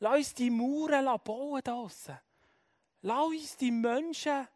Lass 0.00 0.16
uns 0.16 0.34
die 0.34 0.50
Mauern 0.50 1.20
bauen 1.24 1.62
draussen. 1.62 2.18
Lass 3.02 3.26
uns 3.26 3.56
die 3.56 3.70
Menschen 3.70 4.48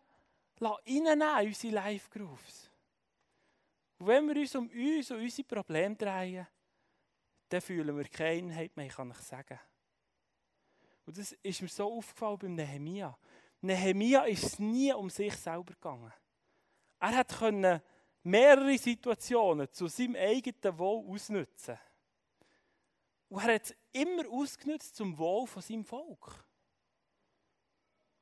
reinnehmen 0.60 1.40
in 1.40 1.48
unsere 1.48 1.74
Live-Grooves. 1.74 2.70
Und 3.98 4.06
wenn 4.06 4.28
wir 4.28 4.36
uns 4.36 4.54
um 4.54 4.68
uns 4.68 5.10
und 5.10 5.20
unsere 5.20 5.48
Probleme 5.48 5.96
drehen, 5.96 6.46
dann 7.48 7.60
fühlen 7.60 7.96
wir 7.96 8.04
keine 8.08 8.42
Einheit 8.42 8.76
mehr, 8.76 8.88
kann 8.88 9.10
ich 9.10 9.18
sagen. 9.18 9.58
Und 11.06 11.16
das 11.16 11.32
ist 11.42 11.62
mir 11.62 11.68
so 11.68 11.92
aufgefallen 11.98 12.38
beim 12.38 12.54
Nehemia. 12.54 13.16
Nehemia 13.60 14.24
ist 14.24 14.60
nie 14.60 14.92
um 14.92 15.08
sich 15.08 15.34
selber 15.34 15.72
gegangen. 15.72 16.12
Er 17.00 17.16
hat 17.16 17.38
können 17.38 17.80
mehrere 18.22 18.76
Situationen 18.76 19.72
zu 19.72 19.86
seinem 19.88 20.16
eigenen 20.16 20.78
Wohl 20.78 21.14
ausnutzen. 21.14 21.78
Und 23.28 23.42
er 23.42 23.54
hat 23.54 23.64
es 23.64 23.76
immer 23.92 24.28
ausgenutzt 24.28 24.96
zum 24.96 25.16
Wohl 25.18 25.46
von 25.46 25.62
seinem 25.62 25.84
Volk. 25.84 26.44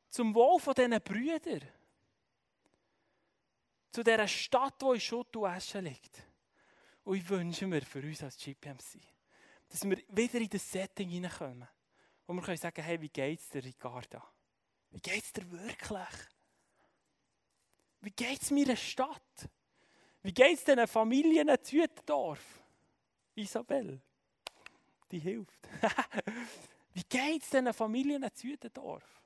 Zum 0.08 0.34
Wohl 0.34 0.58
von 0.58 0.74
diesen 0.74 1.00
Brüdern. 1.00 1.62
Zu 3.92 4.02
dieser 4.02 4.28
Stadt, 4.28 4.80
die 4.82 4.94
in 4.94 5.00
Schutt 5.00 5.36
und 5.36 5.46
Asche 5.46 5.80
liegt. 5.80 6.22
Und 7.04 7.16
ich 7.16 7.28
wünsche 7.28 7.66
mir 7.66 7.82
für 7.82 8.00
uns 8.00 8.22
als 8.22 8.36
GPMC, 8.36 9.00
dass 9.68 9.88
wir 9.88 10.02
wieder 10.08 10.40
in 10.40 10.48
das 10.48 10.70
Setting 10.70 11.08
hineinkommen. 11.08 11.68
Wo 12.26 12.34
wir 12.34 12.42
können 12.42 12.56
sagen, 12.56 12.82
hey, 12.82 13.00
wie 13.00 13.08
geht 13.08 13.38
es 13.38 13.48
dir, 13.48 13.62
Ricarda? 13.62 14.22
Wie 14.90 15.00
geht 15.00 15.22
es 15.22 15.32
dir 15.32 15.48
wirklich? 15.50 16.08
Wie 18.00 18.10
geht 18.10 18.42
es 18.42 18.50
meiner 18.50 18.76
Stadt? 18.76 19.48
Wie 20.22 20.32
geht 20.32 20.58
es 20.58 20.64
diesen 20.64 20.86
Familien 20.86 21.48
in 21.48 21.62
Zütendorf? 21.62 22.62
Isabel, 23.34 24.00
die 25.10 25.18
hilft. 25.18 25.68
Wie 26.94 27.04
geht 27.04 27.42
es 27.42 27.50
diesen 27.50 27.72
Familien 27.72 28.22
in 28.22 28.34
Zütendorf? 28.34 29.22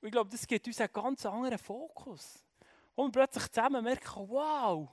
Ich 0.00 0.10
glaube, 0.10 0.30
das 0.30 0.46
gibt 0.46 0.66
uns 0.66 0.80
einen 0.80 0.92
ganz 0.92 1.26
anderen 1.26 1.58
Fokus. 1.58 2.44
Und 2.94 3.12
plötzlich 3.12 3.48
zusammen 3.50 3.84
merken, 3.84 4.28
wow, 4.28 4.88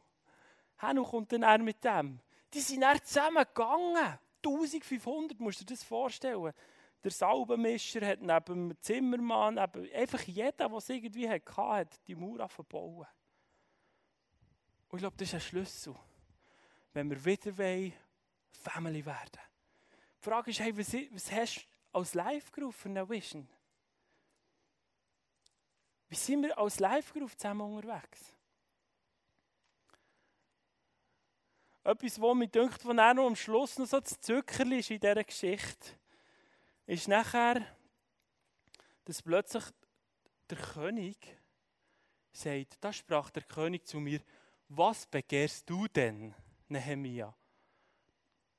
Hanno 0.78 1.04
kommt 1.04 1.32
dann 1.32 1.43
er 1.43 1.60
mit 1.60 1.84
dem. 1.84 2.19
Die 2.54 2.60
sind 2.60 2.82
dann 2.82 3.02
zusammen 3.04 3.43
gegangen. 3.43 4.19
1500, 4.45 5.39
musst 5.39 5.62
du 5.62 5.65
dir 5.65 5.73
das 5.73 5.84
vorstellen 5.84 6.54
der 7.03 7.11
Salbenmischer 7.11 8.05
hat 8.05 8.21
neben 8.21 8.69
dem 8.69 8.81
Zimmermann, 8.81 9.55
neben 9.55 9.91
einfach 9.93 10.21
jeder, 10.21 10.69
der 10.69 10.71
es 10.71 10.89
irgendwie 10.89 11.29
hatte, 11.29 11.55
hat 11.55 12.07
die 12.07 12.15
Mauer 12.15 12.47
verbauen. 12.47 13.07
Und 14.87 14.97
ich 14.97 14.99
glaube, 14.99 15.17
das 15.17 15.27
ist 15.27 15.33
ein 15.33 15.41
Schlüssel, 15.41 15.95
wenn 16.93 17.09
wir 17.09 17.23
wieder 17.25 17.57
wollen, 17.57 17.93
Family 18.51 19.05
werden. 19.05 19.41
Die 20.19 20.23
Frage 20.23 20.51
ist, 20.51 20.59
hey, 20.61 20.77
was, 20.77 20.93
was 20.93 21.31
hast 21.31 21.57
du 21.57 21.97
als 21.97 22.13
Live-Group 22.13 22.73
für 22.73 22.89
eine 22.89 23.09
Vision? 23.09 23.49
Wie 26.07 26.15
sind 26.15 26.43
wir 26.43 26.57
als 26.57 26.79
Live-Group 26.79 27.31
zusammen 27.31 27.61
unterwegs? 27.61 28.33
Etwas, 31.83 32.21
was 32.21 32.35
mir 32.35 32.47
denkt, 32.47 32.81
von 32.81 32.95
noch 32.95 33.27
am 33.27 33.35
Schluss 33.35 33.77
noch 33.77 33.87
so 33.87 33.99
das 33.99 34.21
Zuckerli 34.21 34.79
ist 34.79 34.91
in 34.91 35.01
dieser 35.01 35.23
Geschichte 35.23 35.97
ist 36.86 37.08
nachher, 37.08 37.65
dass 39.06 39.22
plötzlich 39.22 39.63
der 40.50 40.58
König 40.58 41.38
sagt, 42.32 42.78
da 42.82 42.91
sprach 42.91 43.30
der 43.30 43.43
König 43.43 43.86
zu 43.88 44.00
mir, 44.00 44.22
was 44.69 45.06
begehrst 45.06 45.69
du 45.69 45.88
denn, 45.88 46.34
Nehemia? 46.67 47.36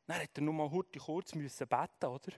Dann 0.06 0.18
hätte 0.18 0.40
er 0.40 0.44
nur 0.44 0.54
mal 0.54 0.84
kurz 0.98 1.34
müssen 1.34 1.66
beten, 1.66 2.06
oder? 2.06 2.32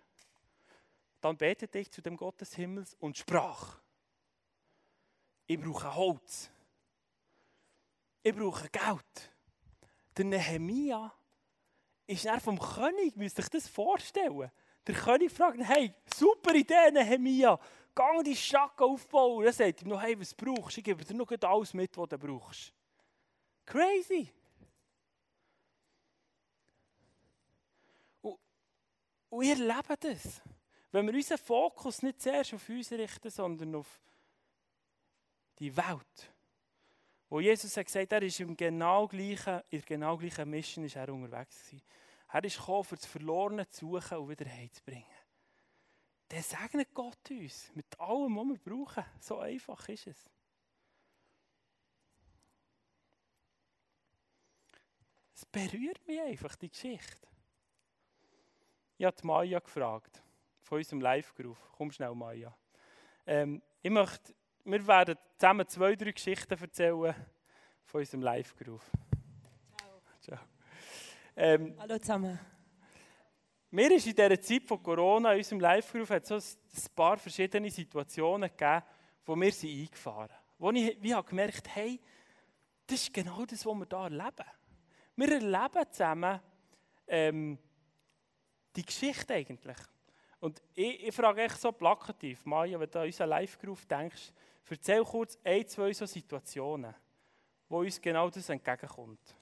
Dann 1.21 1.37
betete 1.37 1.79
ich 1.79 1.91
zu 1.91 2.01
dem 2.01 2.17
Gott 2.17 2.41
des 2.41 2.55
Himmels 2.55 2.95
und 2.95 3.17
sprach, 3.17 3.81
ich 5.47 5.61
brauche 5.61 5.95
Holz. 5.95 6.51
Ich 8.23 8.35
brauche 8.35 8.69
Geld. 8.69 9.35
Der 10.17 10.25
Nehemia 10.25 11.13
ist 12.07 12.25
dann 12.25 12.41
vom 12.41 12.59
König, 12.59 13.17
müsst 13.17 13.39
ihr 13.39 13.45
euch 13.45 13.51
das 13.51 13.69
vorstellen. 13.69 14.51
Der 14.87 14.95
König 14.95 15.33
fragt 15.33 15.59
hey, 15.61 15.93
super 16.15 16.55
Idee, 16.55 16.91
Nehemia, 16.93 17.59
geh 17.95 18.23
die 18.25 18.37
Stadt 18.37 18.81
aufbauen. 18.81 19.45
Er 19.45 19.53
sagt 19.53 19.83
ihm 19.83 19.89
noch, 19.89 20.01
hey, 20.01 20.19
was 20.19 20.33
brauchst 20.35 20.77
du? 20.77 20.81
Ich 20.81 20.85
gebe 20.85 21.05
dir 21.05 21.15
noch 21.15 21.31
alles 21.31 21.75
mit, 21.75 21.97
was 21.97 22.09
du 22.09 22.19
brauchst. 22.19 22.73
Crazy. 23.65 24.33
Und, 29.29 29.45
ihr 29.45 29.57
lebt 29.57 30.05
das. 30.05 30.41
Wenn 30.93 31.07
wir 31.07 31.15
unseren 31.15 31.39
Fokus 31.39 32.03
nicht 32.03 32.23
zuerst 32.23 32.55
auf 32.55 32.69
uns 32.69 32.93
richten, 32.93 33.31
sondern 33.31 33.75
auf 33.75 34.01
die 35.59 35.77
Welt. 35.77 36.33
Wo 37.29 37.41
Jesus 37.41 37.77
hat 37.77 37.87
gesagt, 37.87 38.13
er 38.13 38.23
ist 38.23 38.39
im 38.39 38.57
genau 38.57 39.09
gleichen, 39.09 39.61
in 39.69 39.81
der 39.81 39.83
genau 39.83 40.17
gleichen 40.17 40.49
Mission 40.49 40.85
ist 40.85 40.95
er 40.95 41.13
unterwegs 41.13 41.59
gewesen. 41.65 41.83
Er 42.37 42.45
ist 42.45 42.59
gekommen, 42.59 42.85
für 42.85 42.97
das 42.97 43.07
Verlorene 43.07 43.67
zu 43.71 43.93
suchen 43.93 44.19
und 44.19 44.29
wieder 44.29 44.45
heimzubringen. 44.45 45.07
Dann 46.29 46.43
segnet 46.43 46.93
Gott 46.93 47.31
uns 47.31 47.73
mit 47.75 47.99
allem, 47.99 48.37
was 48.37 48.47
wir 48.47 48.59
brauchen. 48.59 49.05
So 49.21 49.39
einfach 49.39 49.89
ist 49.89 50.07
es. 50.07 50.31
Es 55.35 55.47
berührt 55.47 56.07
mich 56.07 56.21
einfach, 56.21 56.57
die 56.57 56.69
Geschichte. 56.69 57.27
Ich 58.99 59.07
habe 59.07 59.17
Maya 59.23 59.59
gefragt, 59.59 60.23
von 60.61 60.77
unserem 60.77 61.01
Live-Groove. 61.01 61.73
Komm 61.73 61.91
schnell, 61.91 62.15
Maya. 62.15 62.55
Ähm, 63.27 63.63
ich 63.81 63.91
möchte, 63.91 64.35
wir 64.63 64.87
werden 64.87 65.17
zusammen 65.39 65.67
zwei, 65.69 65.97
drei 65.97 66.13
Geschichten 66.13 66.53
erzählen 66.53 67.15
von 67.87 68.01
unserem 68.01 68.21
Live-Groove. 68.21 68.91
Ähm, 71.39 71.75
Hallo 71.79 71.99
zusammen. 71.99 72.39
Mir 73.71 73.91
ist 73.95 74.07
in 74.07 74.15
dieser 74.15 74.41
Zeit 74.41 74.65
von 74.65 74.83
Corona, 74.83 75.33
in 75.33 75.39
unserem 75.39 75.61
Live-Groove, 75.61 76.21
so 76.23 76.37
ein 76.37 76.95
paar 76.95 77.19
verschiedene 77.19 77.71
Situationen 77.71 78.49
gegeben, 78.49 78.83
wo 79.27 79.37
wir 79.37 79.53
sie 79.53 79.83
eingefahren 79.83 80.35
Wo 80.57 80.71
ich 80.71 80.97
wie 81.03 81.15
habe 81.15 81.29
gemerkt 81.29 81.69
hey, 81.75 82.01
das 82.87 83.03
ist 83.03 83.13
genau 83.13 83.45
das, 83.45 83.67
was 83.67 83.75
wir 83.75 83.87
hier 83.87 83.99
erleben. 83.99 84.51
Wir 85.17 85.33
erleben 85.33 85.93
zusammen 85.93 86.41
ähm, 87.07 87.59
die 88.75 88.87
Geschichte 88.87 89.35
eigentlich. 89.35 89.79
Und 90.41 90.63
ich, 90.73 91.09
ich 91.09 91.15
frage 91.15 91.43
echt 91.43 91.61
so 91.61 91.71
plakativ, 91.71 92.47
Maja, 92.47 92.81
wenn 92.81 92.91
du 92.91 92.99
an 93.01 93.07
unseren 93.07 93.29
Live-Groove 93.29 93.85
denkst, 93.85 94.33
erzähl 94.71 95.05
kurz 95.05 95.39
ein, 95.45 95.69
zwei 95.69 95.93
so 95.93 96.07
Situationen, 96.07 96.95
wo 97.69 97.81
uns 97.81 98.01
genau 98.01 98.31
das 98.31 98.49
entgegenkommt. 98.49 99.37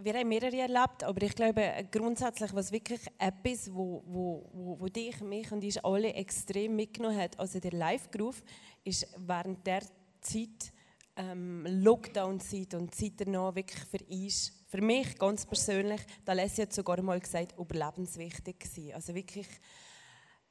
Wir 0.00 0.14
haben 0.14 0.28
mehrere 0.28 0.56
erlebt, 0.56 1.02
aber 1.02 1.22
ich 1.22 1.34
glaube 1.34 1.88
grundsätzlich, 1.90 2.54
was 2.54 2.70
wirklich 2.70 3.00
etwas, 3.18 3.74
wo, 3.74 4.04
wo, 4.06 4.48
wo, 4.52 4.76
wo 4.78 4.86
dich, 4.86 5.20
mich 5.22 5.50
und 5.50 5.64
uns 5.64 5.76
alle 5.78 6.12
extrem 6.12 6.76
mitgenommen 6.76 7.18
hat, 7.18 7.36
also 7.36 7.58
der 7.58 7.72
Live-Groove, 7.72 8.40
ist 8.84 9.08
während 9.16 9.66
der 9.66 9.80
Zeit, 10.20 10.72
ähm, 11.16 11.66
Lockdown-Zeit 11.68 12.74
und 12.74 12.94
Zeit 12.94 13.14
danach 13.16 13.56
wirklich 13.56 13.84
für 13.86 14.04
uns, 14.04 14.52
für 14.68 14.80
mich 14.80 15.18
ganz 15.18 15.44
persönlich, 15.44 16.00
da 16.24 16.32
Leslie 16.32 16.62
hat 16.62 16.72
sogar 16.72 17.02
mal 17.02 17.18
gesagt, 17.18 17.58
überlebenswichtig 17.58 18.60
gewesen. 18.60 18.94
Also 18.94 19.16
wirklich 19.16 19.48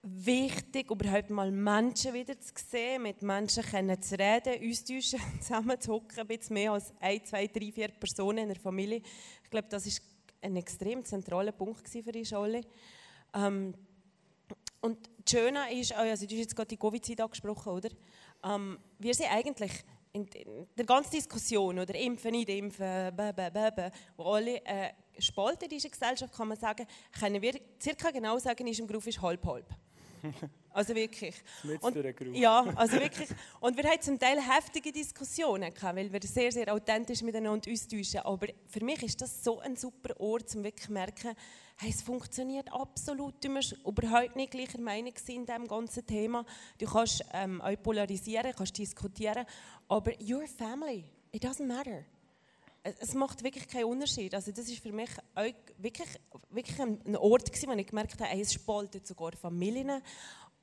wichtig, 0.03 0.89
überhaupt 0.89 1.29
mal 1.29 1.51
Menschen 1.51 2.13
wieder 2.13 2.39
zu 2.39 2.53
sehen, 2.55 3.03
mit 3.03 3.21
Menschen 3.21 3.63
können 3.63 4.01
zu 4.01 4.17
reden, 4.17 4.61
uns 4.61 4.85
zusammen 5.41 5.79
zu 5.79 5.93
hocken, 5.93 6.19
ein 6.19 6.27
bisschen 6.27 6.53
mehr 6.53 6.71
als 6.71 6.93
ein, 6.99 7.23
zwei, 7.25 7.47
drei, 7.47 7.71
vier 7.71 7.89
Personen 7.89 8.39
in 8.39 8.49
der 8.49 8.59
Familie. 8.59 9.01
Ich 9.43 9.49
glaube, 9.49 9.67
das 9.69 9.85
ist 9.85 10.01
ein 10.41 10.55
extrem 10.55 11.03
zentraler 11.03 11.51
Punkt 11.51 11.87
für 11.87 12.17
uns 12.17 12.33
alle. 12.33 12.61
Ähm, 13.33 13.73
und 14.81 15.09
das 15.23 15.31
Schöne 15.31 15.73
ist, 15.73 15.93
also 15.93 16.25
du 16.25 16.35
hast 16.35 16.39
jetzt 16.39 16.55
gerade 16.55 16.67
die 16.67 16.77
Covid-Zeit 16.77 17.19
angesprochen, 17.19 17.73
oder? 17.73 17.89
Ähm, 18.43 18.77
wir 18.99 19.13
sind 19.13 19.31
eigentlich 19.31 19.71
in 20.13 20.27
der 20.77 20.85
ganzen 20.85 21.11
Diskussion, 21.11 21.79
oder 21.79 21.93
impfen, 21.95 22.31
nicht 22.31 22.49
impfen, 22.49 23.15
bäh, 23.15 23.33
bäh, 23.33 23.49
bäh, 23.49 23.91
wo 24.15 24.23
alle 24.23 24.63
äh, 24.65 24.93
spalten 25.19 25.67
diese 25.69 25.89
Gesellschaft, 25.89 26.33
kann 26.33 26.47
man 26.47 26.57
sagen, 26.57 26.87
können 27.19 27.41
wir 27.41 27.59
circa 27.81 28.11
genau 28.11 28.37
sagen, 28.39 28.67
ist 28.67 28.79
im 28.79 28.87
Beruf 28.87 29.05
ist 29.07 29.21
halb 29.21 29.45
halb. 29.45 29.67
Also 30.77 30.93
wirklich. 30.93 31.33
Und, 31.81 31.95
ja, 32.35 32.63
also 32.75 32.99
wirklich. 32.99 33.29
Und 33.59 33.75
wir 33.75 33.83
hatten 33.89 34.01
zum 34.03 34.19
Teil 34.19 34.37
heftige 34.39 34.91
Diskussionen, 34.91 35.73
weil 35.81 36.13
wir 36.13 36.21
sehr, 36.21 36.51
sehr 36.51 36.71
authentisch 36.71 37.23
miteinander 37.23 37.71
austauschen. 37.71 38.19
Aber 38.19 38.45
für 38.67 38.85
mich 38.85 39.01
ist 39.01 39.19
das 39.19 39.43
so 39.43 39.59
ein 39.59 39.75
super 39.75 40.19
Ort, 40.19 40.55
um 40.55 40.63
wirklich 40.63 40.85
zu 40.85 40.93
merken, 40.93 41.35
hey, 41.77 41.89
es 41.89 42.03
funktioniert 42.03 42.71
absolut. 42.71 43.43
Du 43.43 43.49
musst 43.49 43.75
überhaupt 43.85 44.35
nicht 44.35 44.51
gleicher 44.51 44.79
Meinung 44.79 45.13
sein 45.15 45.37
in 45.37 45.45
diesem 45.47 45.67
ganzen 45.67 46.05
Thema. 46.05 46.45
Du 46.77 46.85
kannst 46.85 47.25
ähm, 47.33 47.59
auch 47.59 47.81
polarisieren, 47.81 48.53
kannst 48.55 48.77
diskutieren, 48.77 49.45
aber 49.87 50.11
your 50.21 50.45
family, 50.47 51.05
it 51.31 51.43
doesn't 51.43 51.65
matter. 51.65 52.03
Es 52.83 53.13
macht 53.13 53.43
wirklich 53.43 53.67
keinen 53.67 53.85
Unterschied. 53.85 54.33
Also 54.33 54.51
das 54.51 54.67
ist 54.69 54.81
für 54.81 54.91
mich 54.91 55.09
wirklich, 55.77 56.07
wirklich 56.49 56.79
ein 56.79 57.15
Ort 57.17 57.51
gewesen, 57.51 57.69
wo 57.69 57.73
ich 57.73 57.87
gemerkt 57.87 58.19
habe, 58.21 58.39
es 58.39 58.53
spaltet 58.53 59.05
sogar 59.05 59.33
Familien, 59.33 60.01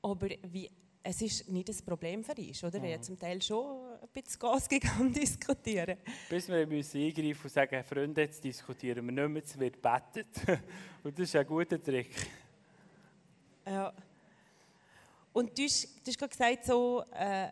aber 0.01 0.29
wie, 0.43 0.69
es 1.07 1.21
ist 1.21 1.47
nicht 1.49 1.69
das 1.69 1.83
Problem 1.83 2.23
für 2.23 2.33
uns, 2.35 2.63
oder? 2.63 2.81
Wir 2.81 2.93
haben 2.93 3.03
zum 3.03 3.19
Teil 3.19 3.39
schon 3.39 3.93
ein 4.01 4.07
bisschen 4.11 4.39
Gas 4.39 4.67
gegangen 4.67 5.13
diskutieren. 5.13 5.97
Bis 6.27 6.47
wir 6.47 6.65
müssen 6.65 6.99
eingreifen 6.99 7.43
und 7.43 7.51
sagen, 7.51 7.83
Freunde, 7.83 8.21
jetzt 8.21 8.43
diskutieren 8.43 9.05
wir 9.05 9.11
nicht 9.11 9.29
mehr, 9.29 9.43
es 9.43 9.59
wird 9.59 9.79
bettet. 9.79 10.27
Und 11.03 11.17
das 11.17 11.29
ist 11.29 11.35
ein 11.35 11.45
guter 11.45 11.81
Trick. 11.81 12.09
Ja. 13.67 13.93
Und 15.31 15.55
du 15.55 15.63
hast, 15.63 15.85
du 16.03 16.07
hast 16.09 16.17
gerade 16.17 16.31
gesagt, 16.31 16.65
so 16.65 17.03
äh, 17.11 17.49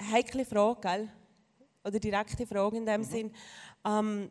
heikle 0.00 0.44
Frage, 0.44 0.80
gell? 0.80 1.08
oder 1.82 1.98
direkte 1.98 2.46
Frage 2.46 2.76
in 2.76 2.86
dem 2.86 3.00
mhm. 3.00 3.04
Sinn. 3.04 3.34
Ähm, 3.84 4.30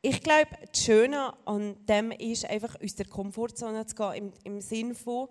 ich 0.00 0.22
glaube, 0.22 0.50
das 0.70 0.84
Schöne 0.84 1.34
an 1.46 1.76
dem 1.86 2.12
ist 2.12 2.44
einfach 2.44 2.76
aus 2.82 2.94
der 2.94 3.06
Komfortzone 3.06 3.84
zu 3.86 3.96
gehen, 3.96 4.14
im, 4.14 4.32
im 4.44 4.60
Sinn 4.60 4.94
von 4.94 5.28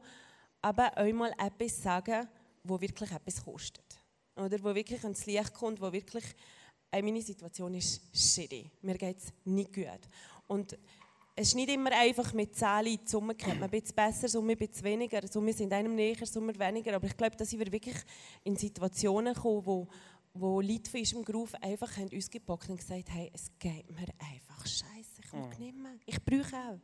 aber 0.62 0.98
einmal 0.98 1.34
etwas 1.38 1.82
sagen, 1.82 2.28
wo 2.64 2.80
wirklich 2.82 3.12
etwas 3.12 3.44
kostet. 3.44 3.86
Oder 4.36 4.62
wo 4.64 4.76
wirklich 4.76 5.02
ans 5.04 5.26
Licht 5.26 5.54
kommt, 5.54 5.82
wo 5.82 5.92
wirklich, 5.92 6.26
äh, 6.92 7.02
meine 7.02 7.22
Situation 7.22 7.74
ist 7.74 8.02
shitty, 8.14 8.70
mir 8.82 8.98
geht 8.98 9.18
es 9.18 9.34
nicht 9.46 9.74
gut. 9.74 10.02
Und 10.48 10.78
es 11.40 11.50
ist 11.50 11.56
nicht 11.56 11.70
immer 11.70 11.92
einfach 11.92 12.34
mit 12.34 12.56
Zahlen 12.56 13.00
zusammenkommen. 13.06 13.62
Ein 13.62 13.70
bisschen 13.70 13.96
besser, 13.96 14.28
so 14.28 14.42
ein 14.42 14.58
bisschen 14.58 14.84
weniger. 14.84 15.22
Wir 15.22 15.54
sind 15.54 15.72
einem 15.72 15.94
näher, 15.94 16.26
so 16.26 16.42
weniger. 16.42 16.96
Aber 16.96 17.06
ich 17.06 17.16
glaube, 17.16 17.36
da 17.36 17.46
sind 17.46 17.60
wir 17.60 17.72
wirklich 17.72 17.96
in 18.44 18.56
Situationen 18.56 19.36
gekommen, 19.36 19.64
wo, 19.64 19.88
wo 20.40 20.62
Leute 20.62 20.90
von 20.90 21.00
unserem 21.00 21.24
Groove 21.24 21.56
einfach 21.56 21.96
haben 21.98 22.10
uns 22.10 22.30
gepackt 22.30 22.70
und 22.70 22.78
gesagt 22.78 23.10
hey, 23.10 23.32
es 23.34 23.52
geht 23.60 23.90
mir 23.90 24.08
einfach 24.20 24.66
scheiße, 24.66 25.22
ich 25.24 25.34
mag 25.34 25.58
mhm. 25.58 25.66
nicht 25.66 25.78
mehr. 25.78 25.92
Ich 26.06 26.24
brauche 26.24 26.56
auch. 26.56 26.80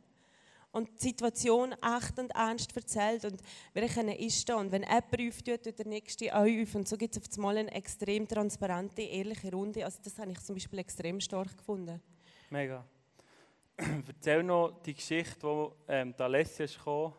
Und 0.72 0.90
die 1.00 1.06
Situation 1.06 1.72
echt 1.72 2.18
und 2.18 2.30
ernst 2.32 2.76
erzählt 2.76 3.24
und 3.24 3.40
wir 3.72 3.88
können 3.88 4.18
einstehen. 4.18 4.56
Und 4.56 4.72
wenn 4.72 4.82
jemand 4.82 5.04
auftut, 5.12 5.62
tut 5.62 5.78
der 5.78 5.86
Nächste 5.86 6.34
auch 6.34 6.40
auf. 6.40 6.74
Und 6.74 6.88
so 6.88 6.96
gibt 6.96 7.16
es 7.16 7.22
auf 7.22 7.38
einmal 7.38 7.58
eine 7.58 7.70
extrem 7.72 8.26
transparente, 8.26 9.02
ehrliche 9.02 9.52
Runde. 9.52 9.84
Also 9.84 10.00
das 10.02 10.18
habe 10.18 10.32
ich 10.32 10.40
zum 10.40 10.56
Beispiel 10.56 10.80
extrem 10.80 11.20
stark 11.20 11.56
gefunden. 11.56 12.02
Mega. 12.50 12.84
Erzähl 13.76 14.42
noch 14.42 14.82
die 14.82 14.94
Geschichte, 14.94 15.42
wo 15.42 15.76
ähm, 15.86 16.12
der 16.16 16.26
Alessia 16.26 16.66
kam 16.66 17.12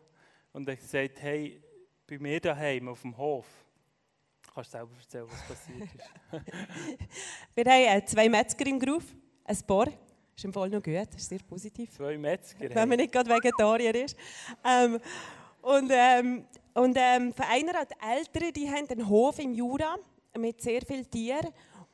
und 0.52 0.68
er 0.68 0.76
gesagt 0.76 1.22
hey, 1.22 1.62
bei 2.08 2.20
mir 2.20 2.42
daheim 2.42 2.90
auf 2.90 3.02
dem 3.02 3.16
Hof, 3.16 3.46
Kannst 4.56 4.72
selber 4.72 4.96
erzählen, 4.98 5.28
was 5.30 5.42
passiert 5.48 5.90
ist? 5.94 6.10
wir 7.56 7.66
haben 7.66 7.98
äh, 7.98 8.06
zwei 8.06 8.30
Metzger 8.30 8.66
im 8.68 8.80
Groove, 8.80 9.14
ein 9.44 9.58
Paar. 9.68 9.88
Ist 10.36 10.46
im 10.46 10.54
Fall 10.54 10.70
noch 10.70 10.82
gut, 10.82 11.16
ist 11.16 11.30
sehr 11.30 11.40
positiv. 11.40 11.92
Zwei 11.92 12.18
Metzger? 12.18 12.74
Wenn 12.74 12.90
man 12.90 12.98
nicht 12.98 13.12
gerade 13.12 13.30
Vegetarier 13.30 13.94
ist. 13.96 14.16
Ähm, 14.64 15.00
und 15.62 15.92
ähm, 15.94 16.46
und 16.76 16.98
ähm, 17.00 17.34
für 17.34 17.46
einer 17.48 17.74
hat 17.74 17.94
Ältere, 18.02 18.52
die 18.52 18.70
haben 18.70 18.86
einen 18.90 19.08
Hof 19.08 19.40
im 19.40 19.54
Jura 19.54 19.96
mit 20.38 20.62
sehr 20.62 20.82
vielen 20.82 21.10
Tieren. 21.10 21.48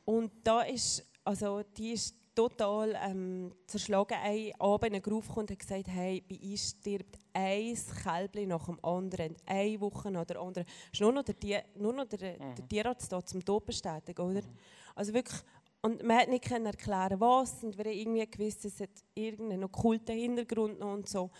Und 0.04 0.32
da 0.42 0.62
ist, 0.62 1.06
also 1.24 1.62
die 1.76 1.92
ist 1.92 2.16
total 2.34 2.98
ähm, 3.00 3.54
zerschlagen. 3.68 4.16
Ein 4.20 4.50
Abend 4.58 4.86
in 4.86 4.92
den 4.94 5.02
Groove 5.02 5.28
kommt 5.28 5.50
und 5.50 5.50
hat 5.52 5.58
gesagt, 5.60 5.86
hey, 5.86 6.20
bei 6.28 6.36
uns 6.36 6.70
stirbt 6.70 7.16
ein 7.32 7.78
Kälbchen 8.02 8.48
nach 8.48 8.66
dem 8.66 8.84
anderen, 8.84 9.36
eine 9.46 9.80
Woche 9.80 10.10
nach 10.10 10.24
der 10.24 10.40
anderen. 10.40 10.66
Es 10.66 10.92
ist 10.94 11.00
nur 11.00 11.12
noch 11.12 11.22
der, 11.22 11.38
Tier, 11.38 11.62
nur 11.76 11.92
noch 11.92 12.06
der, 12.06 12.34
mhm. 12.34 12.54
der 12.54 12.68
Tierarzt 12.68 13.12
da 13.12 13.24
zum 13.24 13.44
Tod 13.44 13.66
bestätigen, 13.66 14.20
oder? 14.22 14.42
Mhm. 14.42 14.56
Also 14.94 15.14
wirklich, 15.14 15.40
und 15.80 16.02
man 16.02 16.18
hat 16.18 16.28
nicht 16.28 16.50
erklären 16.50 17.20
was 17.20 17.64
und 17.64 17.76
wir 17.76 17.84
haben 17.84 17.92
irgendwie 17.92 18.30
gewusst, 18.30 18.64
es 18.64 18.80
hat 18.80 18.90
irgendeinen 19.14 19.64
okkulten 19.64 20.16
Hintergrund 20.16 20.78
noch 20.78 20.92
und 20.92 21.08
so. 21.08 21.30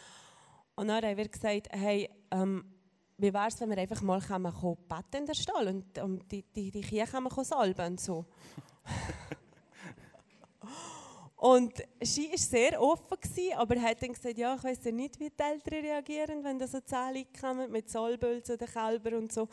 Und 0.75 0.89
dann 0.89 1.05
haben 1.05 1.17
wir 1.17 1.29
gesagt, 1.29 1.69
hey, 1.71 2.09
ähm, 2.31 2.65
wie 3.19 3.33
wäre 3.33 3.47
es, 3.49 3.61
wenn 3.61 3.71
wir 3.71 3.79
einfach 3.79 4.03
mal 4.03 4.21
beten 4.21 5.19
in 5.19 5.27
der 5.27 5.35
Stall 5.35 5.69
und 5.69 5.99
um, 5.99 6.27
die, 6.29 6.43
die, 6.43 6.71
die 6.71 6.81
Kühe 6.81 7.07
können 7.07 7.29
salben 7.45 7.93
und 7.93 8.01
so. 8.01 8.25
und 11.43 11.83
sie 12.01 12.31
war 12.31 12.39
sehr 12.39 12.81
offen, 12.81 13.21
gewesen, 13.21 13.55
aber 13.57 13.83
hat 13.83 14.01
dann 14.01 14.13
gesagt, 14.13 14.39
ja, 14.39 14.55
ich 14.55 14.63
weiß 14.63 14.79
ja 14.85 14.93
nicht, 14.93 15.19
wie 15.19 15.29
die 15.29 15.43
Eltern 15.43 15.85
reagieren, 15.85 16.45
wenn 16.45 16.57
da 16.57 16.69
so 16.69 16.79
Zählungen 16.79 17.27
kommen 17.33 17.73
mit 17.73 17.91
Salböl 17.91 18.45
zu 18.45 18.57
den 18.57 18.69
Kälbern 18.69 19.15
und 19.15 19.33
so. 19.33 19.49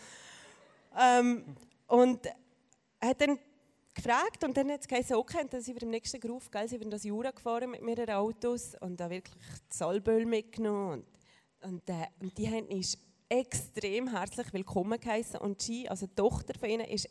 Ähm, 0.95 1.43
und 1.87 2.27
hat 3.01 3.19
dann 3.19 3.39
gefragt 3.91 4.43
und 4.43 4.55
dann 4.55 4.69
hat 4.69 4.81
es 4.81 4.87
geheißen, 4.87 5.15
okay, 5.15 5.47
dann 5.49 5.61
sind 5.61 5.77
wir 5.77 5.81
im 5.81 5.89
nächsten 5.89 6.19
Gruf, 6.19 6.51
gell, 6.51 6.67
sind 6.69 6.83
wir 6.83 6.89
das 6.91 7.05
Jura 7.05 7.31
gefahren 7.31 7.71
mit 7.71 7.81
mehreren 7.81 8.13
Autos 8.13 8.75
und 8.81 8.99
da 8.99 9.09
wirklich 9.09 9.35
Salböl 9.67 10.27
mitgenommen 10.27 11.03
und, 11.63 11.71
und, 11.71 11.89
äh, 11.89 12.05
und 12.19 12.37
die 12.37 12.47
haben 12.47 12.67
uns 12.67 12.99
extrem 13.31 14.07
herzlich 14.07 14.51
willkommen 14.53 14.99
geheißen 14.99 15.39
und 15.39 15.61
sie, 15.61 15.87
also 15.87 16.07
die 16.07 16.15
Tochter 16.15 16.57
von 16.57 16.67
ihnen, 16.67 16.85
ist, 16.87 17.07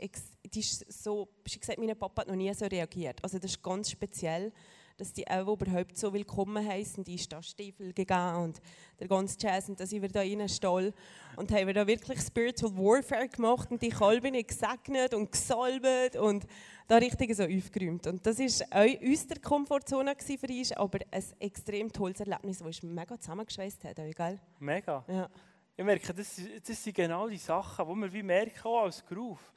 die 0.52 0.58
ist 0.58 0.92
so, 0.92 1.28
sie 1.46 1.60
gesagt, 1.60 1.78
mein 1.78 1.96
Papa 1.96 2.22
hat 2.22 2.28
noch 2.28 2.34
nie 2.34 2.52
so 2.52 2.66
reagiert. 2.66 3.22
Also 3.22 3.38
das 3.38 3.52
ist 3.52 3.62
ganz 3.62 3.88
speziell, 3.88 4.52
dass 4.96 5.12
die 5.12 5.28
auch 5.28 5.52
überhaupt 5.52 5.96
so 5.96 6.12
willkommen 6.12 6.66
heißen. 6.66 7.04
Die 7.04 7.14
ist 7.14 7.32
da 7.32 7.40
Stiefel 7.40 7.92
gegangen 7.92 8.46
und 8.46 8.60
der 8.98 9.06
ganze 9.06 9.36
Jazz 9.38 9.68
und 9.68 9.78
da 9.78 9.86
sind 9.86 10.02
wir 10.02 10.08
da 10.08 10.22
in 10.22 10.48
Stall 10.48 10.92
und 11.36 11.52
haben 11.52 11.68
wir 11.68 11.74
da 11.74 11.86
wirklich 11.86 12.20
Spiritual 12.20 12.76
Warfare 12.76 13.28
gemacht 13.28 13.70
und 13.70 13.80
die 13.80 13.90
Kalben 13.90 14.44
gesegnet 14.44 15.14
und 15.14 15.30
gesalbt 15.30 16.16
und 16.16 16.48
da 16.88 16.96
richtig 16.96 17.32
so 17.36 17.44
aufgeräumt. 17.44 18.08
Und 18.08 18.26
das 18.26 18.40
ist 18.40 18.64
auch 18.72 18.80
aus 18.80 19.26
der 19.28 19.38
Komfortzone 19.38 20.16
für 20.18 20.48
uns, 20.48 20.72
aber 20.72 20.98
ein 21.12 21.24
extrem 21.38 21.92
tolles 21.92 22.18
Erlebnis, 22.18 22.58
das 22.58 22.66
uns 22.66 22.82
mega 22.82 23.20
zusammengeschweißt 23.20 23.84
hat, 23.84 23.96
gell? 24.16 24.40
Mega. 24.58 25.04
Ja. 25.06 25.30
Ich 25.78 25.84
merke, 25.84 26.12
das, 26.12 26.40
das 26.66 26.82
sind 26.82 26.96
genau 26.96 27.28
die 27.28 27.36
Sachen, 27.36 27.86
die 27.86 28.00
wir 28.00 28.12
wie 28.12 28.22
merken, 28.24 28.66
auch 28.66 28.82
als 28.82 29.06
Groove. 29.06 29.52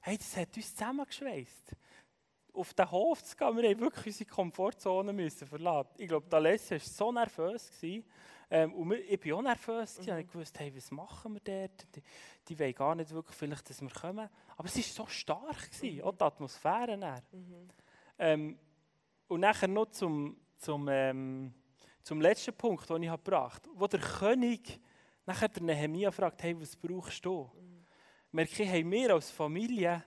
Hey, 0.00 0.16
das 0.16 0.34
hat 0.34 0.56
uns 0.56 0.74
zusammengeschweißt. 0.74 1.76
Auf 2.54 2.72
den 2.72 2.90
Hof 2.90 3.22
zu 3.22 3.36
gehen, 3.36 3.58
wir 3.58 3.68
haben 3.68 3.80
wirklich 3.80 4.06
unsere 4.06 4.30
Komfortzone 4.30 5.12
müssen 5.12 5.46
verlassen. 5.46 5.90
Ich 5.98 6.08
glaube, 6.08 6.30
der 6.30 6.40
Leslie 6.40 6.78
war 6.78 6.86
so 6.86 7.12
nervös. 7.12 7.70
Ähm, 8.50 8.72
und 8.72 8.92
ich 8.92 9.22
war 9.26 9.36
auch 9.36 9.42
nervös. 9.42 9.98
Mhm. 10.00 10.16
Ich 10.16 10.34
wusste, 10.34 10.60
hey, 10.60 10.74
was 10.74 10.90
machen 10.90 11.34
wir 11.34 11.40
dort? 11.40 11.86
Die, 11.94 12.02
die 12.48 12.58
wollen 12.58 12.74
gar 12.74 12.94
nicht 12.94 13.10
wirklich, 13.10 13.36
vielleicht, 13.36 13.68
dass 13.68 13.82
wir 13.82 13.90
kommen. 13.90 14.30
Aber 14.56 14.68
es 14.68 14.76
war 14.76 14.82
so 14.82 15.06
stark, 15.08 15.70
gewesen, 15.72 15.96
mhm. 15.98 16.04
auch 16.04 16.14
die 16.14 16.24
Atmosphäre. 16.24 16.96
Mhm. 16.96 17.68
Ähm, 18.18 18.58
und 19.28 19.40
nachher 19.40 19.68
noch 19.68 19.90
zum, 19.90 20.38
zum, 20.56 20.88
ähm, 20.88 21.52
zum 22.02 22.22
letzten 22.22 22.54
Punkt, 22.54 22.88
den 22.88 23.02
ich 23.02 23.10
gebracht 23.10 23.66
habe, 23.66 23.78
wo 23.78 23.86
der 23.86 24.00
König 24.00 24.80
Nachher 25.26 25.48
der 25.48 25.62
Nehemiah 25.62 26.12
fragt, 26.12 26.42
hey, 26.44 26.58
was 26.58 26.76
brauchst 26.76 27.24
du? 27.24 27.50
Mhm. 27.52 27.84
Merke 28.30 28.62
ich, 28.62 28.68
haben 28.68 28.90
wir 28.92 29.14
als 29.14 29.30
Familie 29.30 30.04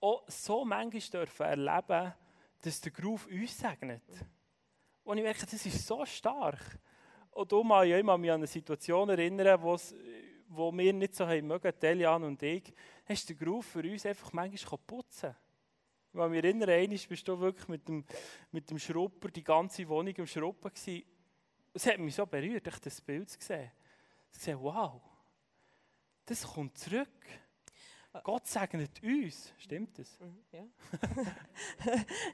auch 0.00 0.24
so 0.28 0.64
manchmal 0.64 1.02
dürfen 1.26 1.46
erleben, 1.46 2.14
dass 2.62 2.80
der 2.80 2.92
Groove 2.92 3.26
uns 3.26 3.58
segnet. 3.58 4.02
Und 5.04 5.18
ich 5.18 5.24
merke, 5.24 5.46
das 5.46 5.66
ist 5.66 5.86
so 5.86 6.04
stark. 6.06 6.78
Und 7.32 7.52
da 7.52 7.62
mal 7.62 7.86
ich 7.86 8.02
mich 8.02 8.12
an 8.12 8.30
eine 8.30 8.46
Situation 8.46 9.10
erinnern, 9.10 9.62
wo 9.62 10.72
wir 10.72 10.92
nicht 10.92 11.14
so 11.14 11.26
haben 11.26 11.46
mögen, 11.46 11.72
Telian 11.78 12.24
und 12.24 12.42
ich, 12.42 12.72
hast 13.04 13.28
der 13.28 13.36
Groove 13.36 13.66
für 13.66 13.82
uns 13.82 14.06
einfach 14.06 14.32
manchmal 14.32 14.80
putzen 14.86 15.36
Ich 16.12 16.18
kann 16.18 16.30
mich 16.30 16.42
erinnern, 16.42 16.70
einmal 16.70 16.98
bist 17.08 17.28
du 17.28 17.38
wirklich 17.38 17.68
mit 17.68 17.86
dem, 17.86 18.04
mit 18.50 18.70
dem 18.70 18.78
Schrupper 18.78 19.28
die 19.28 19.44
ganze 19.44 19.86
Wohnung 19.86 20.14
im 20.14 20.26
Schruppen 20.26 20.72
gewesen. 20.72 21.04
Es 21.74 21.86
hat 21.86 21.98
mich 21.98 22.14
so 22.14 22.24
berührt, 22.24 22.66
das 22.82 23.00
Bild 23.02 23.28
zu 23.28 23.38
sehen. 23.38 23.70
Ich 24.36 24.42
sehe, 24.42 24.60
wow, 24.60 25.00
das 26.26 26.46
kommt 26.46 26.76
zurück. 26.76 27.08
Gott 28.22 28.46
segnet 28.46 29.02
uns. 29.02 29.52
Stimmt 29.56 29.98
das? 29.98 30.18
Mhm, 30.20 30.44
ja. 30.52 30.66